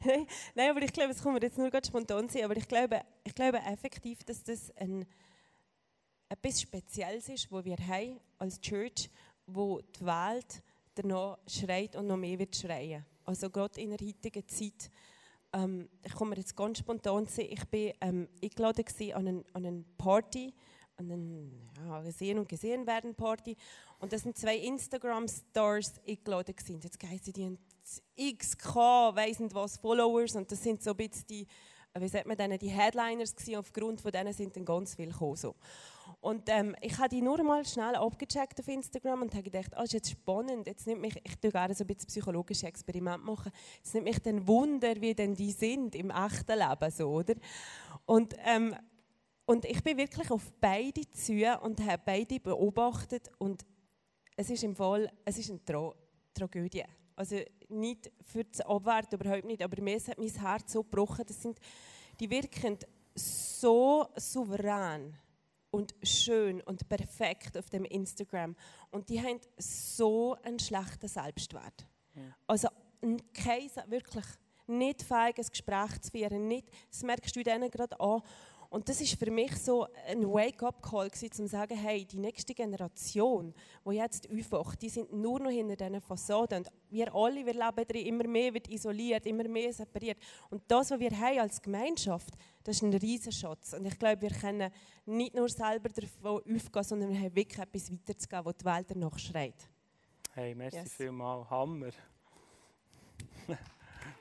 Nein, 0.54 0.70
aber 0.70 0.82
ich 0.82 0.92
glaube, 0.92 1.12
es 1.12 1.22
kommt 1.22 1.42
jetzt 1.42 1.58
nur 1.58 1.70
ganz 1.70 1.86
spontan 1.86 2.28
sein, 2.28 2.44
aber 2.44 2.56
ich 2.56 2.66
glaube, 2.66 3.02
ich 3.22 3.34
glaube 3.34 3.58
effektiv, 3.58 4.24
dass 4.24 4.42
das 4.42 4.70
ein, 4.76 5.06
etwas 6.28 6.60
Spezielles 6.60 7.28
ist, 7.28 7.50
wo 7.52 7.64
wir 7.64 7.76
haben 7.76 8.20
als 8.38 8.60
Church, 8.60 9.08
wo 9.46 9.80
die 9.80 10.04
Welt 10.04 10.62
danach 10.96 11.38
schreit 11.46 11.94
und 11.94 12.08
noch 12.08 12.16
mehr 12.16 12.38
wird 12.38 12.56
schreien. 12.56 13.06
Also 13.24 13.48
Gott 13.48 13.78
in 13.78 13.90
der 13.90 14.06
heutigen 14.06 14.46
Zeit, 14.48 14.90
ähm, 15.52 15.88
ich 16.02 16.14
komme 16.14 16.36
jetzt 16.36 16.56
ganz 16.56 16.78
spontan 16.78 17.26
sehen, 17.26 17.52
ich 17.52 17.64
bin 17.66 17.92
ähm, 18.00 18.28
eingeladen 18.42 18.84
an 19.14 19.28
eine, 19.28 19.44
an 19.52 19.66
eine 19.66 19.84
Party, 19.96 20.52
an 20.96 21.08
den 21.08 21.70
ja, 21.76 22.00
gesehen 22.02 22.38
und 22.38 22.48
gesehen 22.48 22.86
werden 22.86 23.14
Party. 23.14 23.56
Und 23.98 24.12
das 24.12 24.22
sind 24.22 24.36
zwei 24.36 24.56
Instagram-Stars 24.56 26.00
eingeladen 26.06 26.54
gewesen. 26.54 26.80
Jetzt 26.80 27.02
heißen 27.02 27.32
die 27.32 28.36
XK, 28.36 28.76
weiss 29.14 29.38
nicht 29.38 29.54
was, 29.54 29.76
Followers. 29.78 30.34
Und 30.36 30.50
das 30.50 30.62
sind 30.62 30.82
so 30.82 30.90
ein 30.90 30.96
bisschen 30.96 31.26
die, 31.28 31.46
wie 31.98 32.08
sagt 32.08 32.26
man 32.26 32.36
denen, 32.36 32.58
die 32.58 32.68
Headliners 32.68 33.34
gewesen. 33.34 33.56
Aufgrund 33.56 34.00
von 34.00 34.12
denen 34.12 34.32
sind 34.32 34.56
dann 34.56 34.64
ganz 34.64 34.94
viele 34.94 35.10
gekommen. 35.10 35.36
So. 35.36 35.54
Und 36.20 36.48
ähm, 36.48 36.76
ich 36.80 36.96
habe 36.98 37.08
die 37.08 37.20
nur 37.20 37.42
mal 37.42 37.64
schnell 37.64 37.96
abgecheckt 37.96 38.60
auf 38.60 38.68
Instagram 38.68 39.22
und 39.22 39.32
habe 39.32 39.42
gedacht, 39.42 39.76
ah, 39.76 39.82
ist 39.82 39.92
jetzt 39.92 40.10
spannend. 40.10 40.66
Jetzt 40.66 40.86
nimmt 40.86 41.00
mich, 41.00 41.16
ich 41.24 41.36
tue 41.36 41.50
gerne 41.50 41.74
so 41.74 41.84
ein 41.84 41.88
bisschen 41.88 42.06
psychologische 42.06 42.66
Experimente 42.66 43.26
machen. 43.26 43.50
Jetzt 43.76 43.94
nimmt 43.94 44.06
mich 44.06 44.18
dann 44.20 44.46
Wunder, 44.46 44.94
wie 45.00 45.14
denn 45.14 45.34
die 45.34 45.52
sind 45.52 45.94
im 45.94 46.10
echten 46.10 46.58
Leben, 46.58 46.90
so, 46.90 47.08
oder? 47.08 47.34
Und 48.06 48.34
ähm, 48.44 48.74
und 49.46 49.64
ich 49.64 49.82
bin 49.82 49.96
wirklich 49.96 50.30
auf 50.30 50.52
beide 50.60 51.08
zu 51.10 51.32
und 51.60 51.80
habe 51.80 52.02
beide 52.04 52.40
beobachtet 52.40 53.30
und 53.38 53.64
es 54.36 54.50
ist 54.50 54.64
im 54.64 54.74
Fall, 54.74 55.10
es 55.24 55.38
ist 55.38 55.50
eine 55.50 55.64
Tra 55.64 55.92
Tragödie. 56.34 56.84
Also 57.14 57.36
nicht 57.68 58.10
für 58.22 58.44
das 58.44 58.62
Abwerten, 58.62 59.20
überhaupt 59.20 59.44
nicht, 59.44 59.62
aber 59.62 59.82
mir 59.82 59.98
hat 59.98 60.18
mein 60.18 60.30
Herz 60.30 60.72
so 60.72 60.82
gebrochen. 60.82 61.24
Das 61.26 61.42
sind, 61.42 61.58
die 62.18 62.30
wirken 62.30 62.78
so 63.14 64.08
souverän 64.16 65.14
und 65.70 65.94
schön 66.02 66.60
und 66.62 66.88
perfekt 66.88 67.56
auf 67.58 67.68
dem 67.68 67.84
Instagram 67.84 68.56
und 68.90 69.08
die 69.08 69.20
haben 69.20 69.40
so 69.58 70.36
einen 70.42 70.58
schlechten 70.58 71.08
Selbstwert. 71.08 71.86
Ja. 72.14 72.34
Also 72.46 72.68
kein, 73.34 73.70
wirklich 73.88 74.24
nicht 74.66 75.02
fähig, 75.02 75.38
ein 75.38 75.46
Gespräch 75.50 76.00
zu 76.00 76.10
führen, 76.10 76.48
nicht, 76.48 76.70
das 76.90 77.02
merkst 77.02 77.34
du 77.34 77.42
denen 77.42 77.70
gerade 77.70 77.98
an 78.00 78.22
und 78.72 78.88
das 78.88 79.02
ist 79.02 79.18
für 79.18 79.30
mich 79.30 79.54
so 79.58 79.86
ein 80.06 80.24
Wake-up-Call, 80.24 81.10
um 81.22 81.30
zu 81.30 81.46
sagen, 81.46 81.76
hey, 81.76 82.06
die 82.06 82.18
nächste 82.18 82.54
Generation, 82.54 83.52
die 83.84 83.96
jetzt 83.96 84.26
aufwacht, 84.30 84.80
die 84.80 84.88
sind 84.88 85.12
nur 85.12 85.40
noch 85.40 85.50
hinter 85.50 85.76
diesen 85.76 86.00
Fassaden. 86.00 86.60
Und 86.60 86.72
wir 86.88 87.14
alle, 87.14 87.44
wir 87.44 87.52
leben 87.52 87.86
drin, 87.86 88.06
immer 88.06 88.26
mehr 88.26 88.54
wird 88.54 88.68
isoliert, 88.68 89.26
immer 89.26 89.46
mehr 89.46 89.74
separiert. 89.74 90.16
Und 90.48 90.62
das, 90.68 90.90
was 90.90 90.98
wir 90.98 91.10
haben 91.10 91.40
als 91.40 91.60
Gemeinschaft, 91.60 92.30
das 92.64 92.76
ist 92.76 92.82
ein 92.82 92.94
Riesenschatz. 92.94 93.74
Und 93.74 93.84
ich 93.84 93.98
glaube, 93.98 94.22
wir 94.22 94.30
können 94.30 94.72
nicht 95.04 95.34
nur 95.34 95.50
selber 95.50 95.90
davon 95.90 96.36
aufgehen, 96.38 96.82
sondern 96.82 97.12
wir 97.12 97.20
haben 97.20 97.36
wirklich 97.36 97.58
etwas 97.58 97.92
weiterzugeben, 97.92 98.44
wo 98.46 98.52
die 98.52 98.64
Welt 98.64 98.86
danach 98.88 99.18
schreit. 99.18 99.68
Hey, 100.32 100.54
merci 100.54 100.78
yes. 100.78 100.94
vielmals. 100.94 101.50
Hammer. 101.50 101.90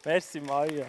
merci, 0.04 0.42
Maja. 0.42 0.88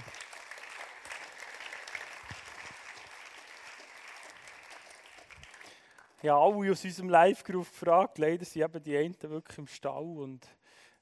Ja, 6.23 6.39
alle 6.39 6.71
aus 6.71 6.85
unserem 6.85 7.09
Live-Group 7.09 7.69
gefragt. 7.69 8.19
Leider 8.19 8.45
sind 8.45 8.63
eben 8.63 8.83
die 8.83 8.97
einen 8.97 9.23
wirklich 9.23 9.59
im 9.59 9.67
Stall 9.67 10.19
und 10.19 10.47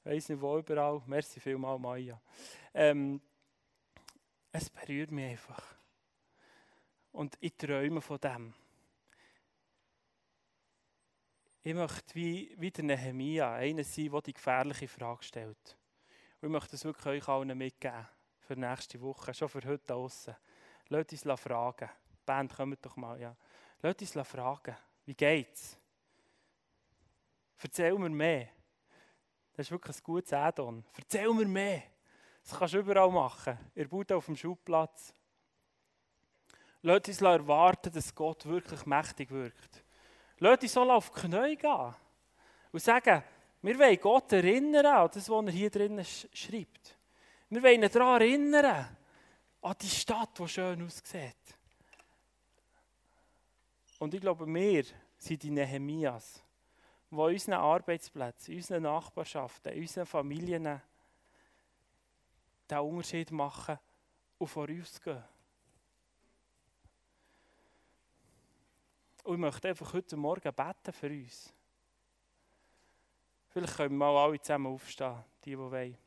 weiß 0.03 0.29
nicht 0.29 0.41
wo 0.41 0.57
überall. 0.57 1.01
Merci 1.05 1.39
vielmals, 1.39 1.79
Maya. 1.79 2.19
Ähm, 2.73 3.21
es 4.51 4.69
berührt 4.69 5.11
mich 5.11 5.31
einfach. 5.31 5.63
Und 7.11 7.37
ich 7.39 7.55
träume 7.55 8.01
von 8.01 8.19
dem. 8.19 8.53
Ich 11.63 11.75
möchte 11.75 12.15
wie, 12.15 12.55
wie 12.57 12.71
der 12.71 12.83
Nehemia 12.83 13.53
einer 13.53 13.83
sein, 13.83 14.09
der 14.09 14.21
die 14.21 14.33
gefährliche 14.33 14.87
Frage 14.87 15.23
stellt. 15.23 15.77
Und 16.41 16.47
ich 16.47 16.51
möchte 16.51 16.71
das 16.71 16.83
wirklich 16.83 17.05
euch 17.05 17.27
allen 17.27 17.55
mitgeben 17.55 18.07
für 18.39 18.55
nächste 18.55 18.99
Woche, 18.99 19.33
schon 19.35 19.49
für 19.49 19.63
heute 19.65 19.85
draußen. 19.85 20.35
Lasst 20.87 21.11
uns 21.11 21.39
fragen. 21.41 21.89
Band, 22.25 22.55
kommt 22.55 22.83
doch 22.83 22.95
mal. 22.95 23.19
Ja. 23.21 23.35
Lasst 23.83 24.01
uns 24.01 24.27
fragen. 24.27 24.75
Wie 25.05 25.15
geht's? 25.15 25.77
Erzähl 27.57 27.97
mir 27.97 28.09
mehr. 28.09 28.49
Das 29.53 29.67
ist 29.67 29.71
wirklich 29.71 29.97
ein 29.97 30.03
gutes 30.03 30.33
Add-on. 30.33 30.83
Erzähl 30.97 31.33
mir 31.33 31.47
mehr. 31.47 31.83
Das 32.43 32.57
kannst 32.57 32.73
du 32.73 32.79
überall 32.79 33.11
machen. 33.11 33.57
Ihr 33.75 33.87
baut 33.87 34.11
auf 34.11 34.25
dem 34.25 34.35
Schubplatz. 34.35 35.13
Lasst 36.83 37.07
uns 37.09 37.21
erwarten, 37.21 37.91
dass 37.91 38.15
Gott 38.15 38.45
wirklich 38.45 38.85
mächtig 38.85 39.29
wirkt. 39.29 39.83
Lasst 40.39 40.63
uns 40.63 40.77
auf 40.77 41.11
die 41.11 41.19
Knie 41.21 41.55
gehen 41.55 41.95
und 42.71 42.81
sagen, 42.81 43.23
wir 43.61 43.77
wollen 43.77 43.99
Gott 43.99 44.33
erinnern 44.33 44.85
an 44.87 45.09
das, 45.13 45.29
was 45.29 45.45
er 45.45 45.51
hier 45.51 45.69
drinnen 45.69 46.03
schreibt. 46.03 46.97
Wir 47.49 47.61
wollen 47.61 47.83
ihn 47.83 47.89
daran 47.91 48.21
erinnern, 48.21 48.97
an 49.61 49.75
die 49.79 49.89
Stadt, 49.89 50.39
die 50.39 50.47
schön 50.47 50.83
aussieht. 50.83 51.35
Und 54.01 54.15
ich 54.15 54.21
glaube, 54.21 54.47
wir 54.47 54.83
sind 55.15 55.43
die 55.43 55.51
Nehemias, 55.51 56.43
die 57.11 57.15
an 57.15 57.21
unseren 57.21 57.53
Arbeitsplätzen, 57.53 58.55
unseren 58.55 58.81
Nachbarschaften, 58.81 59.77
unseren 59.77 60.07
Familien 60.07 60.81
den 62.67 62.77
Unterschied 62.79 63.29
machen 63.29 63.77
und 64.39 64.47
vorausgehen. 64.47 65.23
Und 69.23 69.35
ich 69.35 69.39
möchte 69.39 69.67
einfach 69.69 69.93
heute 69.93 70.17
Morgen 70.17 70.51
beten 70.51 70.93
für 70.93 71.07
uns. 71.07 71.53
Vielleicht 73.49 73.75
können 73.75 73.91
wir 73.91 73.97
mal 73.97 74.17
alle 74.17 74.41
zusammen 74.41 74.73
aufstehen, 74.73 75.23
die, 75.45 75.51
die 75.51 75.59
wollen. 75.59 76.00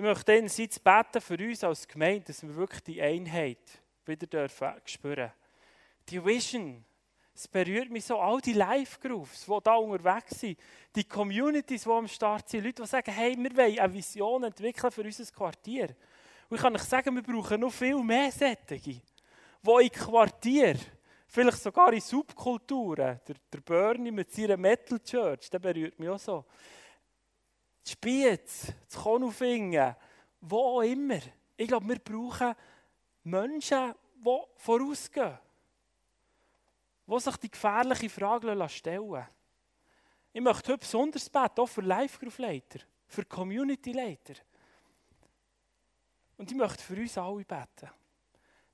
Ich 0.00 0.04
möchte 0.04 0.32
einerseits 0.32 0.80
beten 0.80 1.20
für 1.20 1.36
uns 1.36 1.62
als 1.62 1.86
Gemeinde, 1.86 2.24
dass 2.28 2.42
wir 2.42 2.56
wirklich 2.56 2.82
die 2.84 3.02
Einheit 3.02 3.58
wieder 4.06 4.26
dürfen 4.26 4.72
spüren. 4.86 5.30
Die 6.08 6.24
Vision, 6.24 6.82
es 7.34 7.46
berührt 7.46 7.90
mich 7.90 8.06
so, 8.06 8.18
all 8.18 8.40
die 8.40 8.54
Live-Groups, 8.54 9.44
die 9.44 9.58
da 9.62 9.74
unterwegs 9.74 10.40
sind, 10.40 10.58
die 10.96 11.04
Communities, 11.04 11.82
die 11.82 11.90
am 11.90 12.08
Start 12.08 12.48
sind, 12.48 12.64
Leute, 12.64 12.80
die 12.80 12.88
sagen, 12.88 13.12
hey, 13.12 13.36
wir 13.36 13.54
wollen 13.54 13.78
eine 13.78 13.92
Vision 13.92 14.42
entwickeln 14.42 14.90
für 14.90 15.02
unser 15.02 15.26
Quartier. 15.26 15.94
Und 16.48 16.56
ich 16.56 16.62
kann 16.62 16.74
euch 16.74 16.82
sagen, 16.84 17.14
wir 17.14 17.22
brauchen 17.22 17.60
noch 17.60 17.70
viel 17.70 18.02
mehr 18.02 18.32
Sättige, 18.32 19.02
die 19.62 19.82
in 19.82 19.90
Quartier, 19.90 20.76
vielleicht 21.26 21.58
sogar 21.58 21.92
in 21.92 22.00
Subkulturen, 22.00 23.20
der, 23.28 23.36
der 23.52 23.60
Bernie 23.60 24.12
mit 24.12 24.32
seiner 24.32 24.56
Metal 24.56 24.98
Church, 25.00 25.50
der 25.50 25.58
berührt 25.58 25.98
mich 25.98 26.08
auch 26.08 26.18
so, 26.18 26.46
die 27.86 27.90
Spiez, 27.90 28.72
das 28.88 29.02
Konufingen, 29.02 29.94
wo 30.40 30.58
auch 30.58 30.82
immer. 30.82 31.20
Ich 31.56 31.68
glaube, 31.68 31.88
wir 31.88 31.98
brauchen 31.98 32.54
Menschen, 33.24 33.94
die 34.16 34.40
vorausgehen, 34.56 35.38
die 37.06 37.20
sich 37.20 37.36
die 37.36 37.50
gefährliche 37.50 38.10
Frage 38.10 38.68
stellen 38.68 39.26
Ich 40.32 40.40
möchte 40.40 40.72
heute 40.72 40.78
besonders 40.78 41.28
beten, 41.28 41.60
auch 41.60 41.66
für 41.66 41.82
Live-Group-Leiter, 41.82 42.80
für 43.06 43.24
Community-Leiter. 43.24 44.34
Und 46.36 46.50
ich 46.50 46.56
möchte 46.56 46.82
für 46.82 46.96
uns 46.96 47.18
alle 47.18 47.44
beten, 47.44 47.90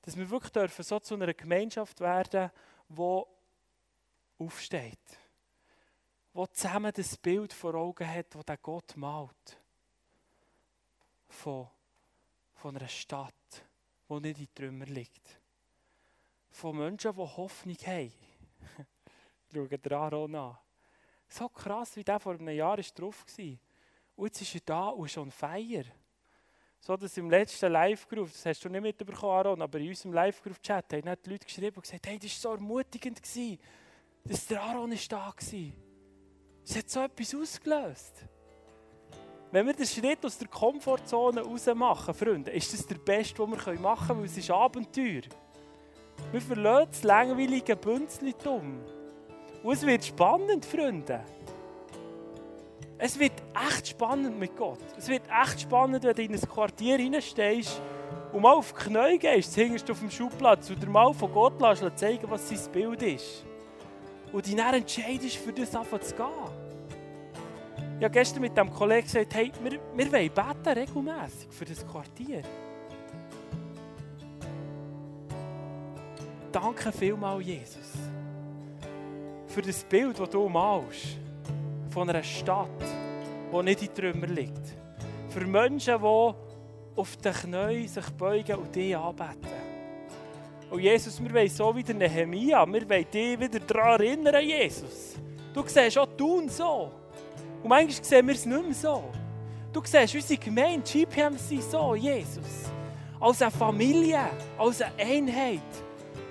dass 0.01 0.15
wir 0.15 0.29
wirklich 0.29 0.53
dürfen 0.53 0.83
so 0.83 0.99
zu 0.99 1.15
einer 1.15 1.33
Gemeinschaft 1.33 1.99
werden, 1.99 2.51
die 2.87 3.23
aufsteht 4.39 5.26
der 6.37 6.53
zusammen 6.53 6.91
das 6.95 7.17
Bild 7.17 7.51
vor 7.51 7.73
Augen 7.73 8.07
hat, 8.07 8.35
das 8.35 8.45
der 8.45 8.57
Gott 8.57 8.95
malt. 8.95 9.59
Von, 11.27 11.67
von 12.53 12.77
einer 12.77 12.87
Stadt, 12.87 13.33
die 14.07 14.19
nicht 14.19 14.39
in 14.39 14.53
Trümmer 14.53 14.85
liegt. 14.85 15.41
Von 16.51 16.77
Menschen, 16.77 17.11
die 17.11 17.17
Hoffnung 17.17 17.77
haben. 17.85 18.13
Schauen 19.53 19.69
den 19.69 19.93
Aaron 19.93 20.35
an. 20.35 20.57
So 21.27 21.49
krass, 21.49 21.95
wie 21.95 22.03
der 22.03 22.19
vor 22.19 22.35
einem 22.35 22.49
Jahr 22.49 22.77
drauf 22.77 23.25
war. 23.25 23.57
Und 24.15 24.27
jetzt 24.27 24.41
ist 24.41 24.55
er 24.55 24.61
da 24.63 24.87
und 24.89 25.09
schon 25.09 25.31
feier. 25.31 25.83
So, 26.79 26.95
dass 26.95 27.17
im 27.17 27.29
letzten 27.29 27.71
Live-Group, 27.71 28.31
das 28.31 28.45
hast 28.45 28.63
du 28.63 28.69
nicht 28.69 28.81
mitbekommen, 28.81 29.31
Aaron, 29.31 29.61
aber 29.61 29.79
in 29.79 29.89
unserem 29.89 30.13
Live-Group-Chat 30.13 30.93
haben 30.93 31.17
die 31.25 31.29
Leute 31.29 31.45
geschrieben 31.45 31.75
und 31.75 31.81
gesagt, 31.81 32.05
hey, 32.07 32.19
das 32.19 32.31
war 32.43 32.51
so 32.51 32.61
ermutigend, 32.61 33.19
dass 34.23 34.45
der 34.45 34.61
Aaron 34.61 34.91
ist 34.91 35.11
da 35.11 35.33
war. 35.35 35.86
Es 36.69 36.75
hat 36.75 36.89
so 36.89 36.99
etwas 36.99 37.33
ausgelöst. 37.33 38.25
Wenn 39.51 39.65
wir 39.65 39.73
den 39.73 39.85
Schritt 39.85 40.25
aus 40.25 40.37
der 40.37 40.49
Komfortzone 40.49 41.41
raus 41.41 41.65
machen, 41.73 42.13
Freunde, 42.13 42.51
ist 42.51 42.73
das 42.73 42.85
der 42.85 42.95
beste, 42.95 43.35
den 43.35 43.51
wir 43.51 43.79
machen 43.79 44.07
können, 44.07 44.19
weil 44.19 44.25
es 44.25 44.37
ist 44.37 44.51
Abenteuer. 44.51 45.21
Wir 46.29 46.41
verlassen 46.41 46.89
das 46.91 47.03
langweilige 47.03 47.77
Bünzlitum. 47.77 48.81
Und 49.63 49.73
es 49.73 49.85
wird 49.85 50.03
spannend, 50.03 50.65
Freunde. 50.65 51.23
Es 52.97 53.17
wird 53.17 53.41
echt 53.69 53.87
spannend 53.87 54.37
mit 54.37 54.57
Gott. 54.57 54.81
Es 54.97 55.07
wird 55.07 55.23
echt 55.29 55.61
spannend, 55.61 56.03
wenn 56.03 56.15
du 56.15 56.21
in 56.21 56.33
ein 56.33 56.41
Quartier 56.41 56.97
hineinstehst 56.97 57.81
und 58.33 58.41
mal 58.41 58.55
auf 58.55 58.73
die 58.73 58.89
Knie 58.89 59.17
gehst, 59.17 59.55
hingst 59.55 59.87
du 59.87 59.93
auf 59.93 59.99
dem 59.99 60.11
Schubplatz 60.11 60.69
und 60.69 60.83
dir 60.83 60.89
mal 60.89 61.13
von 61.13 61.31
Gott 61.31 61.61
lässt 61.61 61.97
zeigen, 61.97 62.29
was 62.29 62.49
sein 62.49 62.71
Bild 62.73 63.01
ist. 63.03 63.45
Und 64.33 64.45
dich 64.45 64.55
dann 64.55 64.73
entscheidest, 64.73 65.37
für 65.37 65.53
das 65.53 65.73
anfangen 65.73 66.01
zu 66.01 66.13
gehen. 66.13 66.56
Ich 67.97 68.03
habe 68.03 68.13
gestern 68.13 68.41
mit 68.41 68.55
dem 68.55 68.71
Kollegen 68.71 69.07
gesagt, 69.07 69.33
hey, 69.33 69.51
wir, 69.63 69.71
wir 69.71 70.11
wollen 70.11 70.29
beten 70.29 70.77
regelmässig 70.77 71.47
für 71.49 71.65
das 71.65 71.85
Quartier. 71.85 72.43
Danke 76.51 76.91
vielmals, 76.91 77.43
Jesus, 77.43 77.93
für 79.47 79.63
das 79.63 79.83
Bild, 79.83 80.19
das 80.19 80.29
du 80.29 80.47
malst, 80.47 81.17
von 81.89 82.07
einer 82.07 82.21
Stadt, 82.21 82.69
die 83.51 83.63
nicht 83.63 83.81
in 83.81 83.93
Trümmer 83.93 84.27
liegt. 84.27 84.75
Für 85.29 85.45
Menschen, 85.45 85.97
die 85.99 86.33
auf 86.95 87.17
den 87.17 87.33
Knien 87.33 87.87
sich 87.87 88.09
beugen 88.11 88.57
und 88.57 88.75
dich 88.75 88.95
anbeten. 88.95 89.67
Und 90.69 90.79
Jesus, 90.81 91.21
wir 91.21 91.33
wollen 91.33 91.49
so 91.49 91.75
wie 91.75 91.83
der 91.83 91.95
Nehemia, 91.95 92.63
wir 92.65 92.89
wollen 92.89 93.11
dich 93.11 93.39
wieder 93.39 93.59
daran 93.59 94.01
erinnern, 94.01 94.43
Jesus. 94.43 95.15
Du 95.51 95.63
siehst 95.65 95.97
auch 95.97 96.15
tun 96.15 96.47
so. 96.47 96.91
Und 97.67 97.71
manchmal 97.71 98.05
sehen 98.05 98.27
wir 98.27 98.33
es 98.33 98.45
nicht 98.45 98.63
mehr 98.63 98.73
so. 98.73 99.03
Du 99.73 99.81
siehst 99.83 100.15
unsere 100.15 100.39
Gemeinde, 100.39 100.89
GPMC, 100.89 101.61
so, 101.69 101.95
Jesus. 101.95 102.71
Als 103.19 103.41
eine 103.41 103.51
Familie, 103.51 104.21
als 104.57 104.81
eine 104.81 104.93
Einheit, 104.97 105.59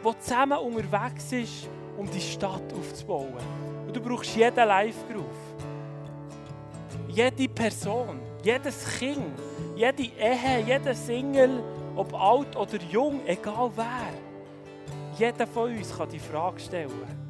die 0.03 0.18
zusammen 0.18 0.57
unterwegs 0.57 1.30
ist, 1.32 1.68
um 1.99 2.11
die 2.11 2.22
Stadt 2.22 2.72
aufzubauen. 2.72 3.34
Und 3.87 3.95
du 3.95 4.01
brauchst 4.01 4.34
jeden 4.34 4.66
Live-Groove. 4.66 5.26
Jede 7.09 7.49
Person, 7.51 8.18
jedes 8.43 8.99
Kind, 8.99 9.39
jede 9.76 10.05
Ehe, 10.05 10.64
jeder 10.66 10.95
Single, 10.95 11.62
ob 11.97 12.14
alt 12.14 12.57
oder 12.57 12.78
jung, 12.91 13.20
egal 13.26 13.70
wer. 13.76 14.14
Jeder 15.18 15.47
von 15.47 15.76
uns 15.76 15.95
kann 15.95 16.09
die 16.09 16.18
Frage 16.18 16.59
stellen. 16.59 17.26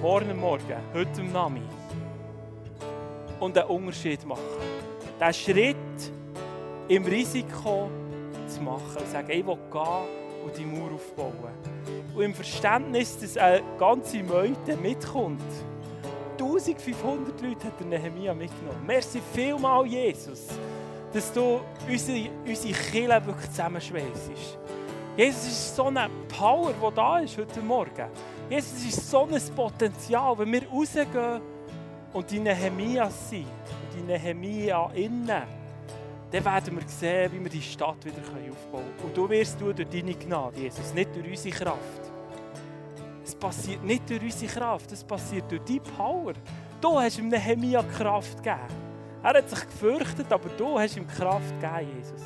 Morgen 0.00 0.40
Morgen, 0.40 0.76
heute 0.94 1.20
am 1.20 1.30
Nachmittag 1.30 1.83
und 3.44 3.58
einen 3.58 3.68
Unterschied 3.68 4.24
machen. 4.26 4.42
Diesen 5.20 5.34
Schritt 5.34 5.76
im 6.88 7.04
Risiko 7.04 7.90
zu 8.46 8.62
machen 8.62 8.96
und 8.98 9.08
sagen, 9.08 9.30
ich 9.30 9.46
will 9.46 9.58
gehen 9.70 10.44
und 10.44 10.56
die 10.56 10.64
Mauer 10.64 10.92
aufbauen. 10.94 11.52
Und 12.14 12.22
im 12.22 12.34
Verständnis, 12.34 13.18
dass 13.18 13.36
eine 13.36 13.62
ganze 13.78 14.22
Meute 14.22 14.76
mitkommt. 14.80 15.42
1500 16.32 17.40
Leute 17.40 17.66
hat 17.66 17.78
der 17.78 17.86
Nehemiah 17.86 18.34
mitgenommen. 18.34 18.84
Merci 18.86 19.20
vielmal, 19.32 19.86
Jesus, 19.86 20.48
dass 21.12 21.32
du 21.32 21.60
unsere, 21.88 22.28
unsere 22.46 22.74
Kirche 22.74 23.26
wirklich 23.26 23.50
zusammenschweißt. 23.50 24.58
Jesus 25.16 25.46
ist 25.46 25.76
so 25.76 25.84
eine 25.84 26.10
Power, 26.28 26.72
die 26.72 26.94
da 26.94 27.18
ist 27.20 27.38
heute 27.38 27.60
Morgen. 27.60 28.08
Jesus 28.50 28.84
ist 28.84 29.10
so 29.10 29.28
ein 29.30 29.40
Potenzial, 29.54 30.36
wenn 30.38 30.52
wir 30.52 30.68
rausgehen 30.68 31.53
und 32.14 32.30
die 32.30 32.38
Nehemias 32.38 33.28
sind 33.28 33.44
und 33.44 33.98
die 33.98 34.02
Nehemia 34.02 34.90
innen, 34.94 35.42
dann 36.30 36.44
werden 36.44 36.76
wir 36.76 36.88
sehen, 36.88 37.32
wie 37.32 37.40
wir 37.40 37.50
die 37.50 37.62
Stadt 37.62 38.04
wieder 38.04 38.16
aufbauen 38.16 38.84
können. 38.96 39.04
Und 39.04 39.16
du 39.16 39.28
wirst 39.28 39.60
du 39.60 39.72
durch 39.72 39.88
deine 39.88 40.14
Gnade, 40.14 40.60
Jesus, 40.60 40.94
nicht 40.94 41.14
durch 41.14 41.28
unsere 41.28 41.54
Kraft. 41.54 42.12
Es 43.24 43.34
passiert 43.34 43.82
nicht 43.82 44.08
durch 44.08 44.22
unsere 44.22 44.52
Kraft, 44.52 44.92
es 44.92 45.04
passiert 45.04 45.50
durch 45.50 45.62
deine 45.62 45.80
Power. 45.80 46.32
Du 46.80 46.98
hast 46.98 47.18
ihm 47.18 47.28
Nehemia 47.28 47.82
Kraft 47.82 48.42
gegeben. 48.42 48.60
Er 49.22 49.34
hat 49.34 49.50
sich 49.50 49.60
gefürchtet, 49.60 50.32
aber 50.32 50.48
du 50.50 50.78
hast 50.78 50.96
ihm 50.96 51.06
Kraft 51.08 51.60
gegeben, 51.60 51.90
Jesus. 51.96 52.22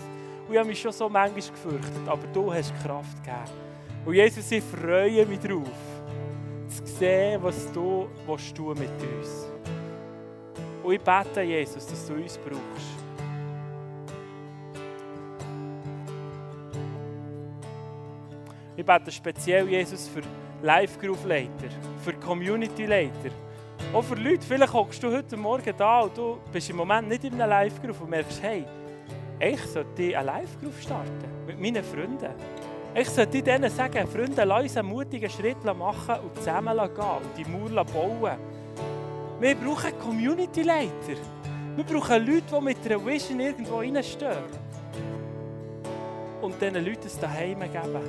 Und 0.46 0.52
ich 0.52 0.58
habe 0.58 0.68
mich 0.68 0.80
schon 0.80 0.92
so 0.92 1.08
manchmal 1.08 1.40
gefürchtet, 1.40 2.06
aber 2.06 2.26
du 2.32 2.52
hast 2.52 2.74
Kraft 2.82 3.22
gegeben. 3.22 3.68
Und 4.04 4.14
Jesus, 4.14 4.50
ich 4.50 4.64
freue 4.64 5.24
mich 5.26 5.38
darauf, 5.38 5.68
zu 6.68 6.86
sehen, 6.86 7.42
was 7.42 7.72
du 7.72 8.08
tun 8.54 8.78
mit 8.78 8.90
uns. 8.90 9.47
Und 10.88 10.94
ich 10.94 11.02
bete, 11.02 11.42
Jesus, 11.42 11.86
dass 11.86 12.06
du 12.06 12.14
uns 12.14 12.38
brauchst. 12.38 12.96
Ich 18.74 18.86
bete 18.86 19.12
speziell, 19.12 19.68
Jesus, 19.68 20.08
für 20.08 20.22
Live-Group-Leiter, 20.62 21.68
für 22.02 22.14
Community-Leiter. 22.14 23.28
Auch 23.92 24.02
für 24.02 24.14
Leute, 24.14 24.40
vielleicht 24.40 24.72
hockst 24.72 25.02
du 25.02 25.12
heute 25.12 25.36
Morgen 25.36 25.74
da 25.76 26.00
und 26.00 26.16
du 26.16 26.38
bist 26.50 26.70
im 26.70 26.76
Moment 26.76 27.06
nicht 27.10 27.22
in 27.22 27.34
einem 27.34 27.50
Live-Group 27.50 28.00
und 28.00 28.08
merkst, 28.08 28.42
hey, 28.42 28.64
ich 29.40 29.60
sollte 29.66 30.16
eine 30.16 30.24
Live-Group 30.24 30.80
starten 30.80 31.46
mit 31.46 31.60
meinen 31.60 31.84
Freunden. 31.84 32.32
Ich 32.94 33.10
sollte 33.10 33.42
denen 33.42 33.70
sagen, 33.70 34.08
Freunde, 34.08 34.42
lass 34.42 34.62
uns 34.62 34.76
einen 34.78 34.88
mutigen 34.88 35.28
Schritt 35.28 35.62
machen 35.62 36.16
und 36.24 36.34
zusammen 36.36 36.78
gehen 36.78 37.04
und 37.04 37.36
die 37.36 37.44
Mauer 37.44 37.84
bauen. 37.84 38.57
Wir 39.40 39.54
brauchen 39.54 39.96
Community-Leiter. 40.00 41.16
Wir 41.76 41.84
brauchen 41.84 42.26
Leute, 42.26 42.42
die 42.50 42.60
mit 42.60 42.84
einer 42.84 43.06
Vision 43.06 43.38
irgendwo 43.38 43.78
reinstehen. 43.78 44.42
Und 46.42 46.60
diesen 46.60 46.84
Leuten 46.84 47.06
es 47.06 47.20
daheim 47.20 47.60
geben. 47.60 48.00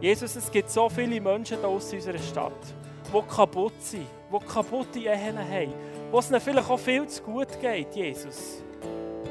Jesus, 0.00 0.34
es 0.34 0.50
gibt 0.50 0.68
so 0.68 0.88
viele 0.88 1.20
Menschen 1.20 1.58
hier 1.58 1.68
aus 1.68 1.92
unserer 1.92 2.18
Stadt, 2.18 2.74
die 3.06 3.34
kaputt 3.34 3.80
sind, 3.80 4.06
die 4.32 4.46
kaputte 4.52 4.98
Ehen 4.98 5.38
haben, 5.38 5.72
wo 6.10 6.18
es 6.18 6.28
ihnen 6.28 6.40
vielleicht 6.40 6.68
auch 6.68 6.78
viel 6.78 7.06
zu 7.06 7.22
gut 7.22 7.60
geht, 7.60 7.94
Jesus. 7.94 8.64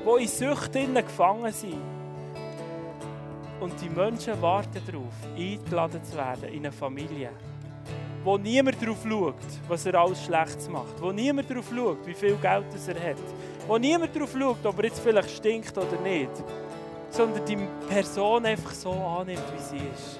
Die 0.05 0.21
in 0.21 0.27
Süchten 0.29 0.95
gefangen 0.95 1.51
sind. 1.51 1.81
Und 3.59 3.73
die 3.81 3.89
Menschen 3.89 4.41
warten 4.41 4.81
darauf, 4.87 5.13
eingeladen 5.37 6.01
zu 6.05 6.15
werden 6.15 6.45
in 6.53 6.59
eine 6.59 6.71
Familie. 6.71 7.31
Wo 8.23 8.37
niemand 8.37 8.79
darauf 8.81 8.99
schaut, 9.07 9.35
was 9.67 9.85
er 9.85 9.95
alles 9.95 10.23
Schlechtes 10.23 10.69
macht. 10.69 11.01
Wo 11.01 11.11
niemand 11.11 11.49
darauf 11.49 11.65
schaut, 11.75 12.05
wie 12.05 12.13
viel 12.13 12.35
Geld 12.35 12.65
er 12.87 13.09
hat. 13.09 13.17
Wo 13.67 13.77
niemand 13.79 14.15
darauf 14.15 14.31
schaut, 14.31 14.63
ob 14.63 14.77
er 14.77 14.85
jetzt 14.85 14.99
vielleicht 14.99 15.31
stinkt 15.31 15.75
oder 15.75 15.99
nicht. 16.03 16.29
Sondern 17.09 17.43
die 17.45 17.57
Person 17.89 18.45
einfach 18.45 18.71
so 18.71 18.91
annimmt, 18.91 19.41
wie 19.55 19.61
sie 19.61 19.83
ist. 19.93 20.19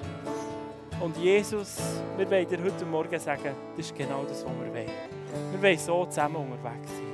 Und 1.00 1.16
Jesus, 1.16 1.78
wir 2.16 2.28
wollen 2.28 2.48
dir 2.48 2.58
heute 2.62 2.84
Morgen 2.84 3.18
sagen, 3.20 3.54
das 3.76 3.86
ist 3.86 3.96
genau 3.96 4.24
das, 4.24 4.44
was 4.44 4.52
wir 4.52 4.72
wollen. 4.72 4.90
Wir 5.52 5.62
wollen 5.62 5.78
so 5.78 6.04
zusammen 6.06 6.36
unterwegs 6.36 6.90
sein. 6.90 7.12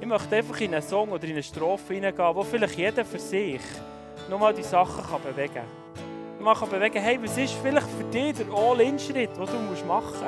Ich 0.00 0.06
möchte 0.06 0.36
einfach 0.36 0.60
in 0.60 0.74
einen 0.74 0.82
Song 0.82 1.08
oder 1.10 1.24
in 1.24 1.32
eine 1.32 1.42
Strophe 1.42 1.94
hineingehen, 1.94 2.34
wo 2.34 2.42
vielleicht 2.42 2.76
jeder 2.76 3.04
für 3.04 3.18
sich 3.18 3.60
nochmal 4.30 4.54
die 4.54 4.62
Sachen 4.62 5.02
bewegen 5.22 5.54
kann. 5.54 5.85
Kann 6.54 6.70
bewegen, 6.70 7.02
hey, 7.02 7.18
was 7.22 7.36
ist 7.36 7.54
vielleicht 7.54 7.88
für 7.88 8.04
dich 8.04 8.36
der 8.36 8.46
All-In-Schritt, 8.54 9.36
den 9.36 9.46
du 9.46 9.84
machen 9.86 10.06
musst? 10.06 10.24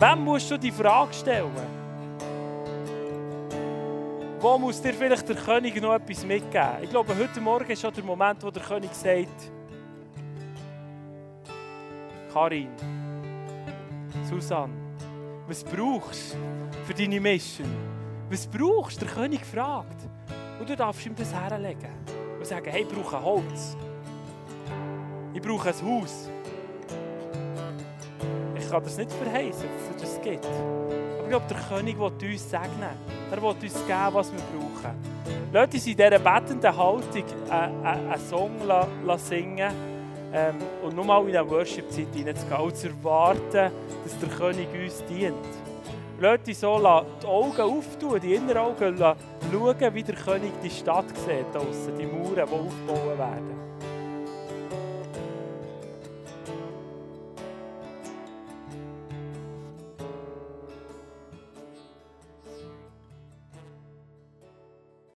Wem 0.00 0.24
musst 0.24 0.50
du 0.50 0.58
die 0.58 0.72
Frage 0.72 1.14
stellen? 1.14 1.50
Wo 4.40 4.58
muss 4.58 4.82
dir 4.82 4.92
vielleicht 4.92 5.26
der 5.28 5.36
König 5.36 5.80
noch 5.80 5.94
etwas 5.94 6.24
mitgeben? 6.26 6.82
Ich 6.82 6.90
glaube, 6.90 7.16
heute 7.16 7.40
Morgen 7.40 7.70
ist 7.70 7.80
schon 7.80 7.94
der 7.94 8.04
Moment, 8.04 8.42
wo 8.42 8.50
der 8.50 8.62
König 8.62 8.92
sagt, 8.92 9.50
Karin, 12.32 12.68
Susanne, 14.28 14.74
was 15.46 15.62
brauchst 15.62 16.34
du 16.34 16.38
für 16.84 16.92
deine 16.92 17.20
Mission? 17.20 17.68
Was 18.28 18.46
brauchst 18.46 19.00
du? 19.00 19.06
Der 19.06 19.14
König 19.14 19.46
fragt. 19.46 20.02
Und 20.58 20.68
du 20.68 20.76
darfst 20.76 21.06
ihm 21.06 21.14
das 21.14 21.32
herlegen 21.32 21.88
und 22.36 22.46
sagen, 22.46 22.70
hey, 22.70 22.82
ich 22.82 22.88
brauche 22.88 23.22
Holz. 23.22 23.76
Ich 25.34 25.42
brauche 25.42 25.68
ein 25.68 25.74
Haus. 25.74 26.30
Ich 28.56 28.70
kann 28.70 28.84
das 28.84 28.96
nicht 28.96 29.12
verheißen, 29.12 29.64
dass 29.68 29.96
es 29.96 30.12
das 30.12 30.22
gibt. 30.22 30.46
Aber 30.46 31.24
ich 31.24 31.28
glaube, 31.28 31.46
der 31.50 31.58
König 31.58 31.98
will 31.98 32.30
uns 32.30 32.48
segnen. 32.48 32.96
Er 33.32 33.42
will 33.42 33.48
uns 33.48 33.60
geben, 33.60 34.08
was 34.12 34.32
wir 34.32 34.38
brauchen. 34.38 34.94
Lass 35.52 35.74
uns 35.74 35.86
in 35.88 35.96
dieser 35.96 36.18
bettenden 36.20 36.76
Haltung 36.76 37.24
einen 37.50 38.20
Song 38.30 38.52
singen 39.18 39.72
ähm, 40.32 40.54
und 40.84 40.94
nur 40.94 41.04
mal 41.04 41.28
in 41.28 41.36
eine 41.36 41.50
Worship-Zeit 41.50 42.14
hineinzugehen 42.14 42.60
und 42.60 42.76
zu 42.76 42.88
erwarten, 42.88 43.72
dass 44.04 44.18
der 44.20 44.28
König 44.28 44.68
uns 44.72 45.04
dient. 45.06 45.34
Lass 46.20 46.38
uns 46.46 46.60
so 46.60 46.78
die 46.78 47.26
Augen 47.26 47.60
auftun, 47.60 48.20
die 48.20 48.34
Innenaugen 48.34 48.96
schauen, 48.96 49.94
wie 49.94 50.02
der 50.04 50.14
König 50.14 50.52
die 50.62 50.70
Stadt 50.70 51.08
sieht, 51.08 51.52
draussen, 51.52 51.98
die 51.98 52.06
Mauern, 52.06 52.34
die 52.34 52.40
aufgebaut 52.40 53.18
werden. 53.18 53.63